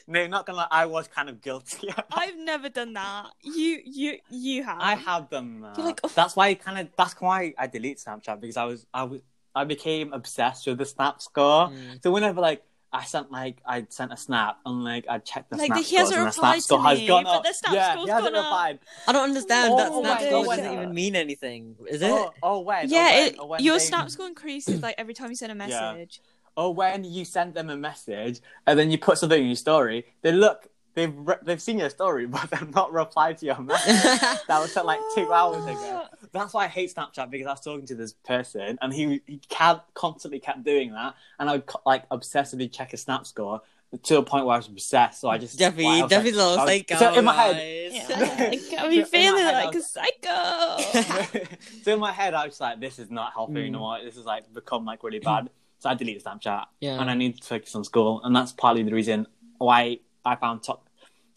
[0.06, 0.66] No, not gonna lie.
[0.70, 1.88] I was kind of guilty.
[2.12, 3.28] I've never done that.
[3.42, 4.76] You you you have.
[4.78, 5.78] I have done that.
[5.78, 6.10] You're like, oh.
[6.14, 6.88] That's why I kind of.
[6.98, 9.22] That's why I delete Snapchat because I was I was
[9.54, 11.68] I became obsessed with the snap score.
[11.68, 12.02] Mm.
[12.02, 12.62] So whenever like
[12.94, 15.84] I sent like I sent a snap and like I checked the Like, snap the-
[15.84, 17.44] he hasn't scores and the replied snap to score has me, gone but up.
[17.44, 18.50] the snap yeah, score's he hasn't gone up.
[18.50, 18.78] replied.
[19.08, 19.72] I don't understand.
[19.72, 21.76] Oh, that my snap score doesn't even mean anything.
[21.88, 22.12] Is oh, it?
[22.20, 22.88] Oh, oh when?
[22.88, 25.36] yeah, oh, when, it, oh, when your they- snap score increases like every time you
[25.36, 25.92] send a Yeah.
[25.92, 26.20] message.
[26.56, 30.06] Or when you send them a message and then you put something in your story,
[30.22, 30.68] they look.
[30.94, 34.02] They've re- they've seen your story, but they've not replied to your message.
[34.46, 36.02] that was sent like two hours ago.
[36.04, 39.22] Oh, That's why I hate Snapchat because I was talking to this person and he
[39.26, 43.62] he kept, constantly kept doing that, and I would like obsessively check his snap score
[44.02, 45.20] to a point where I was obsessed.
[45.20, 46.96] So I just Jeffy, like, I Jeffy's like- a I was- psycho.
[46.98, 47.92] So in my head.
[47.92, 48.06] Yeah,
[48.50, 51.48] I So got me feeling head, I like a psycho.
[51.84, 53.68] so in my head, I was like, "This is not healthy Mm.
[53.68, 53.98] anymore.
[54.04, 57.00] This is like become like really bad." So I deleted Snapchat, Yeah.
[57.00, 59.26] and I need to focus on school, and that's partly the reason
[59.58, 60.78] why I found to-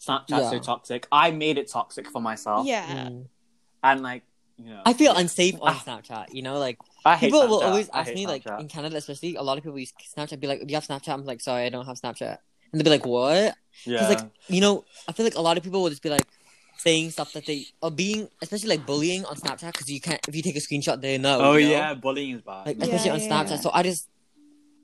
[0.00, 1.06] Snapchat so toxic.
[1.12, 2.86] I made it toxic for myself, yeah.
[3.08, 3.26] Mm.
[3.84, 4.22] and like
[4.58, 5.82] you know, I feel unsafe on Ah.
[5.86, 6.34] Snapchat.
[6.34, 9.36] You know, like I hate people will always ask hate me, like in Canada especially,
[9.36, 10.40] a lot of people use Snapchat.
[10.40, 12.38] Be like, "Do you have Snapchat?" I'm like, "Sorry, I don't have Snapchat."
[12.72, 15.56] And they'll be like, "What?" yeah, Because like you know, I feel like a lot
[15.56, 16.26] of people will just be like
[16.78, 20.34] saying stuff that they are being, especially like bullying on Snapchat because you can't if
[20.34, 21.38] you take a screenshot they know.
[21.40, 21.72] oh you know?
[21.72, 22.66] yeah, bullying is bad.
[22.66, 23.50] like Yeah, especially on yeah, Snapchat.
[23.50, 23.56] yeah.
[23.60, 24.08] So I just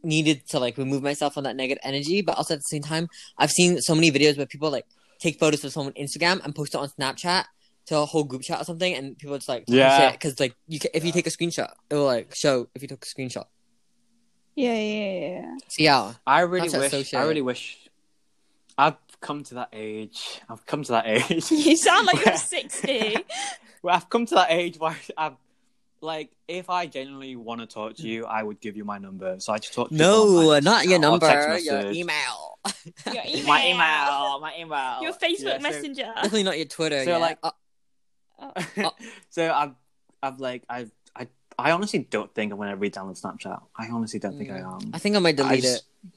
[0.03, 3.09] needed to like remove myself from that negative energy, but also at the same time,
[3.39, 4.87] I've seen so many videos where people like
[5.19, 7.45] take photos of someone on Instagram and post it on Snapchat
[7.87, 10.11] to a whole group chat or something, and people just like Yeah.
[10.13, 12.89] because like you can, if you take a screenshot, it will like show if you
[12.89, 13.45] took a screenshot.
[14.57, 15.55] Yeah, yeah, yeah.
[15.69, 17.11] So yeah, I really Snapchat's wish.
[17.11, 17.79] so I really wish.
[18.79, 20.41] I've come to that age.
[20.49, 21.51] I've come to that age.
[21.51, 23.17] You sound like you're 60.
[23.83, 25.35] Well, I've come to that age where I've
[26.01, 29.41] like, if I genuinely want to talk to you, I would give you my number.
[29.41, 29.89] So I just talk.
[29.89, 31.27] To no, like, not your number,
[31.59, 32.59] your email.
[33.07, 33.47] Your email.
[33.47, 36.13] My email, my email, Your Facebook Yeah, so- Messenger.
[36.15, 37.05] Definitely not your Twitter.
[37.05, 37.17] So, yeah.
[37.17, 37.51] like- Uh,
[39.31, 39.75] so I've,
[40.23, 43.61] I've like, I've, I, I honestly don't think I'm gonna re-download Snapchat.
[43.77, 44.83] I honestly don't think I Mm.
[44.85, 44.91] am.
[44.95, 46.11] I think I might I delete just- it.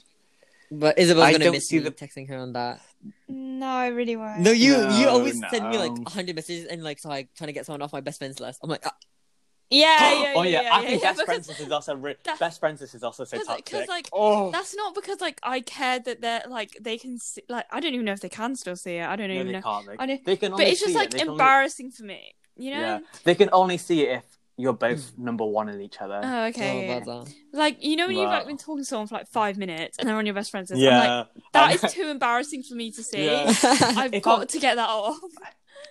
[0.69, 2.81] But Isabel's I gonna miss see me the- texting her on that.
[3.29, 4.39] No, I really won't.
[4.41, 6.03] No, you you No, always send me like no.
[6.09, 8.59] hundred messages and like so like trying to get someone off my best friends list.
[8.61, 8.91] I'm like, ah,
[9.69, 10.33] Yeah, yeah, yeah.
[10.35, 12.59] oh yeah, yeah, I think yeah, best because friends list is also re- that- best
[12.59, 13.65] friends list is also so 'cause, toxic.
[13.65, 17.41] 'cause, like, oh, That's not because like I care that they're like they can see
[17.49, 19.05] like I don't even know if they can still see it.
[19.07, 19.61] I don't no, even they know.
[19.61, 19.87] can't.
[19.87, 21.11] Like, I know- they can But it's just see like it.
[21.11, 22.35] They can only- embarrassing for me.
[22.55, 22.79] You know?
[22.79, 24.23] Yeah, they can only see it if
[24.59, 26.19] you're both number one in each other.
[26.23, 26.71] Oh, okay.
[26.71, 27.23] oh, yeah, blah, yeah.
[27.53, 27.59] blah.
[27.61, 30.07] Like you know when you've like been talking to someone for like five minutes and
[30.09, 30.81] they're on your best friends list.
[30.81, 33.25] I'm like, yeah, that Um, too embarrassing for me to see.
[33.25, 33.53] Yeah.
[33.63, 35.19] I've If got I'm- to get that off.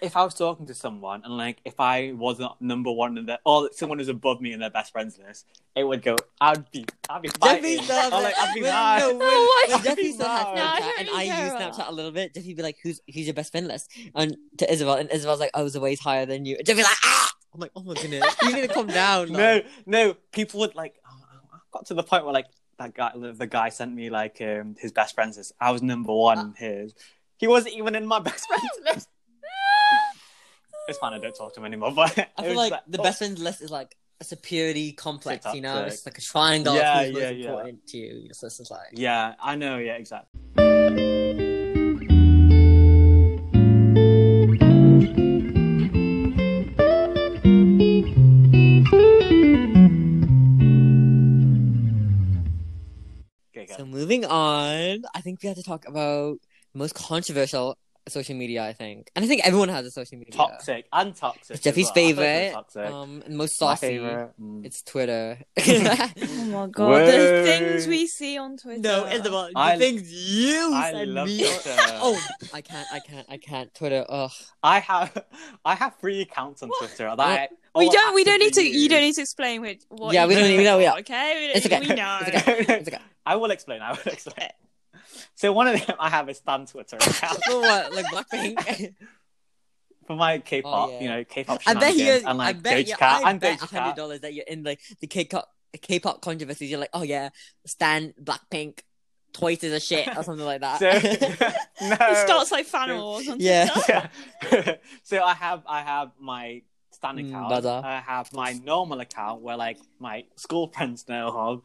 [0.02, 3.38] If I was talking to someone and like if I wasn't number one in their
[3.46, 6.16] or someone who's above me in their best friends list, it would go.
[6.40, 7.62] I'd be, I'd be fighting.
[7.78, 8.98] Jeffy still has Or, like, I'd be when, mad.
[9.00, 10.54] no, when, Oh my when Jeffy still has God.
[10.56, 11.88] No, Snapchat and I use Snapchat that.
[11.88, 14.94] a little bit, Jeffy be like, "Who's who's your best friend list?" And to Isabel,
[14.94, 17.70] and Isabel's like, "I was always higher than you." And Jeffy like, "Ah!" I'm like,
[17.74, 20.94] "Oh my goodness, you need to calm down." No, no, people would like.
[21.52, 22.46] I got to the point where like
[22.78, 25.52] that guy, the guy sent me like um, his best friends list.
[25.58, 26.94] I was number one in his.
[27.38, 29.08] He wasn't even in my best friends list.
[30.88, 31.12] It's fine.
[31.14, 31.92] I don't talk to him anymore.
[31.92, 33.02] But I feel like the oh.
[33.02, 35.84] best friends list is like a superiority complex, you know?
[35.84, 37.48] It's like a triangle Yeah, yeah, yeah.
[37.48, 38.28] important to you.
[38.32, 39.78] So it's like, Yeah, I know.
[39.78, 40.40] Yeah, exactly.
[53.76, 56.38] So moving on, I think we have to talk about
[56.72, 57.76] the most controversial
[58.08, 58.62] social media.
[58.64, 60.32] I think, and I think everyone has a social media.
[60.34, 61.56] Toxic and toxic.
[61.56, 61.92] It's Jeffy's well.
[61.92, 62.86] I thought it was favorite, Toxic.
[62.92, 63.98] um, and most My saucy.
[63.98, 64.64] mm.
[64.66, 65.38] It's Twitter.
[65.58, 68.80] Oh my god, the things we see on Twitter.
[68.80, 71.38] no, Isabel, the I- things you I send love me.
[71.62, 71.76] Twitter.
[71.78, 73.74] oh, I can't, I can't, I can't.
[73.74, 74.04] Twitter.
[74.08, 74.30] Ugh.
[74.62, 75.24] I have
[75.64, 77.12] I have three accounts on Twitter.
[77.16, 78.14] That I, We don't.
[78.14, 78.60] We don't need to.
[78.60, 79.82] actively You don't need to explain which.
[79.88, 80.94] What Yeah, we don't do need- no, yeah.
[81.00, 81.80] Okay, we, It's okay.
[81.80, 82.18] we know.
[82.22, 82.64] It's okay.
[82.80, 82.98] It's okay.
[83.26, 83.82] I will explain.
[83.82, 84.48] I will explain.
[85.36, 87.92] So one of them I have is Stan Twitter account For what?
[87.94, 88.94] Like Blackpink?
[90.06, 91.02] for my K-pop, Oh, yeah.
[91.02, 92.10] you know, K-pop I bet you.
[92.24, 92.94] and like I bet you.
[92.96, 95.48] Cat I and bet Doja hundred dollars that you're in like the K-pop
[95.82, 96.70] K-pop controversies.
[96.70, 97.30] You're like, oh yeah,
[97.66, 98.80] Stan Blackpink,
[99.32, 100.80] Twice is a shit or something like that.
[101.78, 103.68] So no, It starts like fan wars on Yeah.
[103.88, 104.76] Yeah.
[105.02, 107.48] so I have I have my stand Mm, account.
[107.50, 107.82] buzzer.
[107.84, 111.62] I have my normal account where like my school friends know of,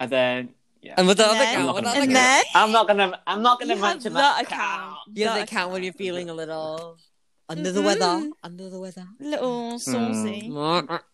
[0.00, 0.48] and then
[0.82, 0.94] yeah.
[0.98, 2.86] and with the And other then- account, with the other and account, then I'm not
[2.88, 4.96] gonna I'm not gonna mention that that account.
[5.14, 6.98] you have the That account when you're feeling a little
[7.48, 7.84] under the Mhm.
[7.84, 8.30] weather.
[8.42, 9.06] Under the weather.
[9.20, 10.50] little saucy.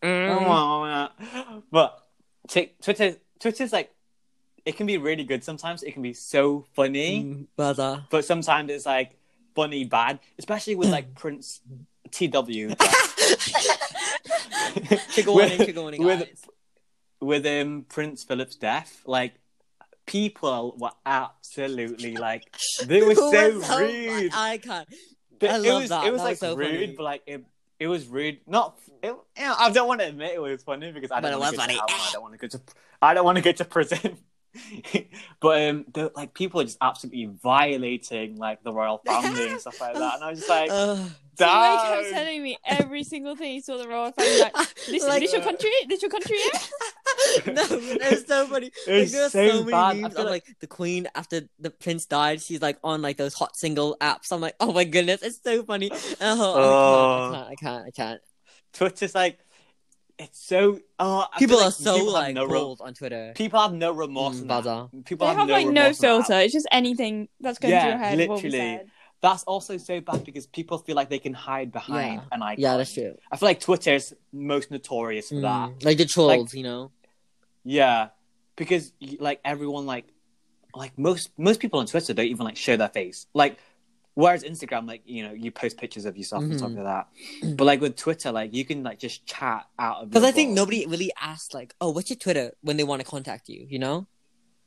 [0.02, 1.11] Mm.
[1.70, 2.07] But
[2.48, 3.94] t- Twitter Twitter's like
[4.64, 5.83] it can be really good sometimes.
[5.83, 7.24] It can be so funny.
[7.24, 8.04] Mm, Weather.
[8.11, 9.16] but sometimes it's like
[9.54, 11.61] funny bad, especially with like Prince
[12.11, 12.74] TW
[15.12, 16.44] Trigger With- warning, trigger warning, with- guys.
[17.20, 19.02] with um Prince Philip's death.
[19.07, 19.35] Like
[20.09, 22.44] people were absolutely like
[22.85, 24.33] they were so so rude.
[24.35, 24.88] I can't.
[25.38, 26.05] But I it love was that.
[26.07, 26.94] it was That like was so rude, funny.
[26.97, 27.44] but like it
[27.79, 28.38] it was rude.
[28.47, 31.38] Not it, you know, I don't want to admit it was funny because I don't
[31.38, 32.61] want to go to I don't want to go to
[33.01, 34.18] I don't want to go to prison.
[35.40, 39.81] but um, the, like people are just absolutely violating like the royal family and stuff
[39.81, 40.71] like that, and I was just like,
[41.40, 41.81] Ugh.
[41.81, 44.55] Somebody kept telling me every single thing he saw the royal family like
[44.87, 45.70] this, Like- this your country?
[45.88, 46.37] This your country?
[46.53, 46.61] Yeah?
[47.53, 48.66] no, it was so funny.
[48.66, 49.79] It Like, was there are so so, many bad.
[49.79, 52.40] I memes feel of like- like the queen after the prince died.
[52.42, 54.33] She's like on like those hot single apps.
[54.33, 55.90] I'm like, oh my goodness, it's so funny.
[56.20, 58.20] Oh, I, can't, I can't, I can't,
[58.72, 59.38] Twitter's like
[60.18, 60.81] it's so.
[60.98, 63.33] Oh, People feel are so people like no re- on Twitter.
[63.37, 64.40] people have no remorse.
[64.40, 65.05] Mm, that.
[65.05, 66.38] People They have, have no like no remorse filter.
[66.40, 68.29] It's just anything that's going Yeah, through your head.
[68.29, 68.81] will be literally.
[69.20, 72.28] That's also so bad because people feel like they can hide behind Yeah.
[72.37, 72.62] an icon.
[72.62, 73.16] Yeah, that's true.
[73.33, 75.70] I feel like Twitter is most notorious for that.
[75.70, 76.92] Mm, Like the trolls, you know.
[77.64, 78.09] Yeah,
[78.57, 80.07] because like everyone like
[80.74, 83.26] like most most people on Twitter don't even like show their face.
[83.35, 83.59] Like
[84.14, 86.76] whereas Instagram, like you know, you post pictures of yourself and stuff Mhm.
[86.76, 87.57] like that.
[87.57, 90.11] But like with Twitter, like you can like just chat out of.
[90.11, 93.07] Because I think nobody really asks like, oh, what's your Twitter when they want to
[93.07, 93.66] contact you.
[93.68, 94.07] You know.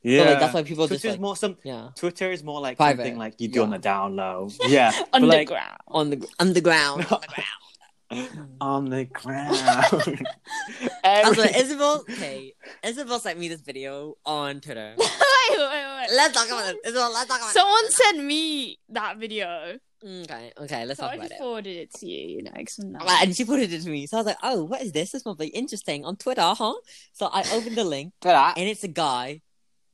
[0.03, 1.57] Yeah, like, that's why people just, Twitter's like- more some.
[1.63, 1.89] Yeah.
[1.95, 3.03] Twitter is more like Private.
[3.03, 3.63] something like you do Yeah.
[3.65, 4.49] on the down low.
[4.67, 5.77] Yeah, but like Underground.
[5.87, 7.05] On the underground.
[7.11, 8.57] on the ground.
[8.59, 9.55] on the ground.
[9.55, 12.03] That's Every- what Isabel.
[12.09, 14.95] Okay, Isabel sent me this video on Twitter.
[14.97, 15.07] wait,
[15.51, 16.07] wait, wait, wait.
[16.15, 16.77] Let's talk about it.
[16.85, 17.53] Isabel, let's talk about it.
[17.53, 19.77] Someone sent me that video.
[20.03, 21.37] Okay, okay, let's so talk I about just it.
[21.39, 22.37] forwarded it to you.
[22.37, 24.63] You know, 'cause I'm And she put it to me, so I was like, "Oh,
[24.63, 25.11] what is this?
[25.11, 26.73] This must be interesting on Twitter, huh?"
[27.13, 28.57] So I opened the link, Look at that.
[28.59, 29.41] and it's a guy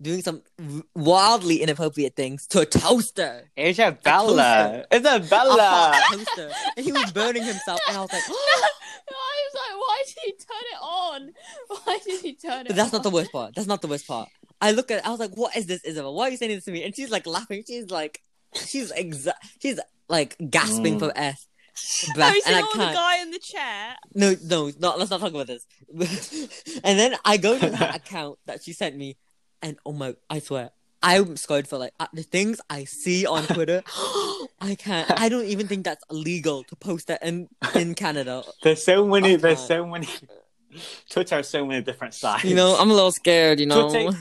[0.01, 0.43] doing some
[0.95, 4.85] wildly inappropriate things to a toaster, Isabella.
[4.91, 5.61] a Isabella.
[5.61, 7.79] hot toaster, and he was burning himself.
[7.87, 11.33] And I was like, No, I was like, why did he turn it on?
[11.85, 13.55] Why did he turn it But that's not the worst part.
[13.55, 14.29] That's not the worst part.
[14.59, 16.13] I look at I was like, what is this, Isabel?
[16.13, 16.83] Why are you saying this to me?
[16.83, 17.63] And she's like laughing.
[17.65, 18.21] She's like,
[18.53, 19.79] she's exa- she's
[20.09, 20.99] like gasping Mm.
[20.99, 21.47] for breath.
[22.07, 22.95] Have breath you and seen I all the can't.
[22.95, 23.95] guy in the chair?
[24.15, 25.65] No, no, no, let's not talk about this.
[26.83, 29.15] and then I go to that account that she sent me,
[29.61, 30.71] and oh my, I swear,
[31.03, 33.83] I'm scared for like uh, the things I see on Twitter.
[34.59, 35.19] I can't.
[35.19, 38.43] I don't even think that's illegal to post that in in Canada.
[38.63, 39.33] There's so many.
[39.33, 39.67] I There's can't.
[39.67, 40.07] so many.
[41.09, 42.43] Twitter has so many different sides.
[42.43, 43.59] You know, I'm a little scared.
[43.59, 44.17] You know, Twitter,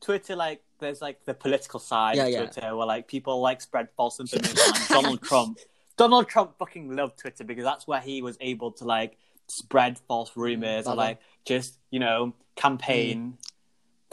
[0.00, 2.38] Twitter, like there's like the political side Yeah, of yeah.
[2.46, 4.56] Twitter where like people like spread false information.
[4.88, 5.58] Donald Trump,
[5.96, 9.16] Donald Trump fucking loved Twitter because that's where he was able to like
[9.46, 13.38] spread false rumors or like just you know campaign.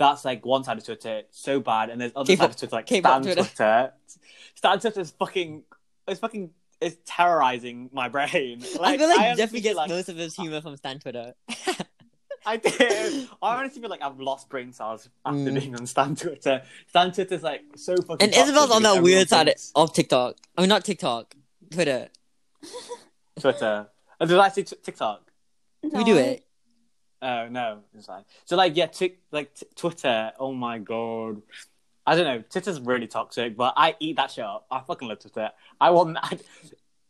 [0.02, 2.88] That's like one side of Twitter, so bad, and there's other side of Twitter like
[2.88, 3.42] Stan Twitter.
[3.44, 3.94] Twitter.
[4.56, 5.64] Stan Twitter is fucking,
[6.08, 6.50] it's fucking,
[6.82, 8.62] it's terrorizing my brain.
[8.80, 11.34] Like, I feel like Jeffrey feel gets like- most of his humor from Stan Twitter.
[12.44, 13.30] I did.
[13.40, 15.60] I honestly feel like I've lost brain cells after Mm.
[15.60, 16.64] being on Stan Twitter.
[16.88, 18.18] Stan Twitter's like so fucking.
[18.28, 20.38] And Isabel's on that weird side thinks- of TikTok.
[20.58, 21.36] I mean, not TikTok,
[21.70, 22.10] Twitter.
[23.40, 23.88] Twitter.
[24.20, 25.32] Oh, did I say t- TikTok?
[25.84, 26.46] We do it.
[27.22, 28.24] Oh no, it's fine.
[28.46, 30.32] So like yeah, tic- like t- Twitter.
[30.40, 31.42] Oh my god.
[32.06, 32.44] I don't know.
[32.50, 34.66] Twitter's really toxic, but I eat that shit up.
[34.72, 35.52] I fucking love Twitter.
[35.80, 36.18] I want.
[36.24, 36.40] I,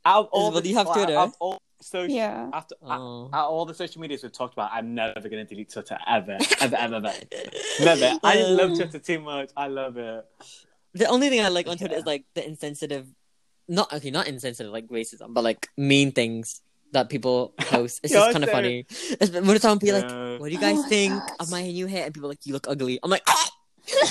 [0.04, 1.16] out of all the, do you have out- Twitter?
[1.18, 2.50] out of all social, Yeah.
[2.52, 3.30] After Oh.
[3.32, 6.38] out of all the social medias we've talked about, I'm never gonna delete Twitter ever,
[6.60, 7.14] ever, ever, ever.
[7.84, 8.20] Never.
[8.24, 9.52] I just love Um, Twitter too much.
[9.56, 10.26] I love it.
[10.94, 12.00] The only thing I like on Twitter Yeah.
[12.00, 13.08] is like the insensitive,
[13.70, 16.62] not okay, not insensitive like racism, but like mean things
[16.92, 18.00] that people post.
[18.04, 18.56] It's just kind of same.
[18.56, 18.86] funny.
[19.20, 21.32] It's, when someone be like, "What do you Oh guys my think God.
[21.40, 23.50] of my new hair?" and people are like, "You look ugly." I'm like, "Ah!"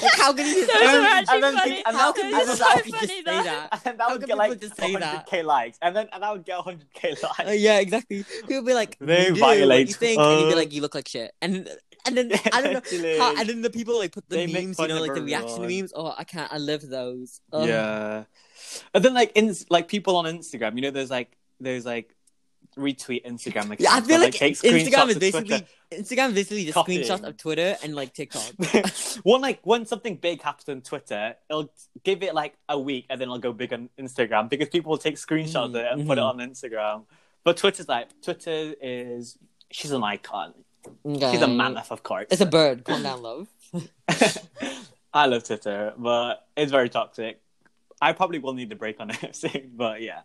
[0.03, 0.67] like how can you?
[0.67, 1.71] Those And then- actually funny.
[1.71, 3.81] think- and how can people so that just say that?
[3.85, 6.59] And that would get like just say 100k likes, and then and that would get
[6.59, 7.41] 100k likes.
[7.41, 8.25] Uh, yeah, exactly.
[8.49, 10.83] People be like, They "You do, what violate, you think?" and you'd be like, "You
[10.83, 11.69] look like shit." And
[12.07, 12.73] and then I don't
[13.03, 13.19] know.
[13.19, 15.63] How, and then the people like put the They memes, you know, like the reaction
[15.65, 15.81] everyone.
[15.81, 15.93] memes.
[15.95, 16.51] Oh, I can't.
[16.53, 17.41] I love those.
[17.53, 17.69] Ugh.
[17.69, 18.25] Yeah.
[18.95, 22.17] And then like in like people on Instagram, you know, there's like those like
[22.77, 23.83] retweet Instagram accounts.
[23.83, 27.01] Yeah, I feel like take Instagram is basically Instagram is basically just Copying.
[27.03, 28.43] screenshots of Twitter and like TikTok.
[29.25, 31.73] when like when something big happens on Twitter, it'll
[32.05, 34.99] give it like a week and then it'll go big on Instagram because people will
[34.99, 36.51] take screenshots of it and put it on Mm-hmm.
[36.53, 37.05] Instagram.
[37.45, 39.37] But Twitter's like Twitter is
[39.71, 40.55] she's an icon.
[41.07, 42.27] She's a mammoth, of course.
[42.31, 42.85] It's a bird.
[42.85, 43.49] Calm down, love.
[45.13, 47.41] I love Twitter, but it's very toxic.
[48.01, 50.21] I probably will need a break on it soon, but yeah.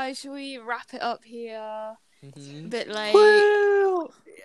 [0.00, 1.58] Okay, guys, shall we wrap it up here?
[1.58, 2.70] A Mhm.
[2.70, 3.12] bit late.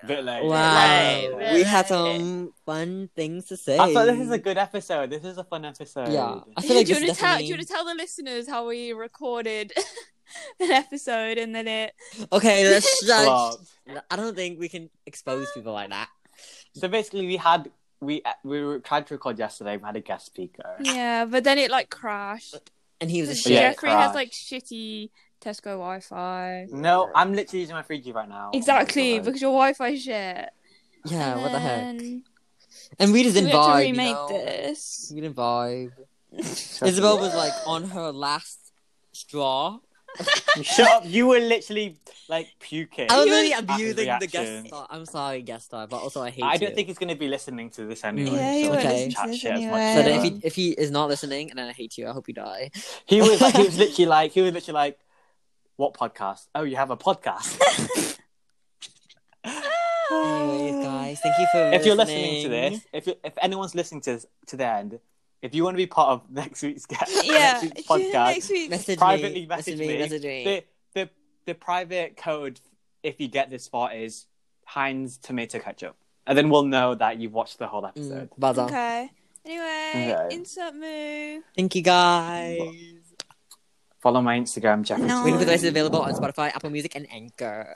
[0.05, 0.43] Bit late.
[0.43, 3.77] Wow, late, bit we had some fun things to say.
[3.79, 5.09] I thought this is a good episode.
[5.09, 6.09] This is a fun episode.
[6.11, 7.37] Yeah, I do feel like you this want to tell?
[7.37, 9.71] Do you want to tell the listeners how we recorded
[10.59, 11.93] an episode and then it?
[12.33, 13.25] Okay, let's judge.
[13.25, 13.59] Flop.
[14.11, 16.09] I don't think we can expose people like that.
[16.75, 19.77] So basically, we had we we were tried to record yesterday.
[19.77, 20.75] We had a guest speaker.
[20.81, 22.71] Yeah, but then it like crashed.
[23.01, 23.51] And he was a Because shit.
[23.53, 24.07] Yeah, Jeffrey crashed.
[24.07, 25.09] has like shitty
[25.45, 26.67] Tesco Wi-Fi.
[26.71, 28.51] No, I'm literally using my 3G right now.
[28.53, 30.49] Exactly, Oh because your Wi-Fi shit.
[31.05, 31.97] Yeah, And what the heck?
[31.99, 32.23] then
[32.99, 33.79] And we just didn't had to vibe.
[33.81, 34.27] remake you know?
[34.45, 35.11] this.
[35.13, 35.91] We didn't vibe.
[36.37, 38.59] Trust Isabel was like on her last
[39.13, 39.79] straw.
[40.61, 41.03] Shut up!
[41.05, 41.97] You were literally
[42.29, 43.11] like puking.
[43.11, 44.87] I was You really abusing the guest star.
[44.89, 46.75] I'm sorry, guest star, but also I hate I don't you.
[46.75, 48.31] think he's going to be listening to this anyway.
[48.31, 50.03] Yeah, he so won't let's listen chat to this as much anyway.
[50.03, 52.29] So if he if he is not listening, and then I hate you, I hope
[52.29, 52.71] you die.
[53.05, 54.99] He was like, he was literally like he was literally like,
[55.77, 56.47] "What podcast?
[56.55, 58.17] Oh, you have a podcast."
[60.11, 64.01] Anyways, guys, thank you for if you're listening to this, if you, if anyone's listening
[64.01, 64.99] to this, to the end,
[65.41, 68.25] if you want to be part of next week's guest, Yeah, next week's tune podcast,
[68.27, 68.69] next week.
[68.69, 69.97] message privately me, message me, me.
[69.99, 70.43] message me.
[70.43, 70.63] the
[70.93, 71.09] the
[71.45, 72.59] the private code
[73.03, 74.25] if you get this far is
[74.65, 75.95] Heinz tomato ketchup,
[76.27, 78.29] and then we'll know that you've watched the whole episode.
[78.39, 78.57] Mm.
[78.59, 79.09] Okay.
[79.45, 80.35] Anyway, Okay.
[80.35, 81.43] insert move.
[81.55, 82.59] Thank you, guys.
[84.05, 85.07] Follow my Instagram, Jeffrey.
[85.07, 85.23] No.
[85.23, 87.75] Win with Us is available on Spotify, Apple Music, and Anchor.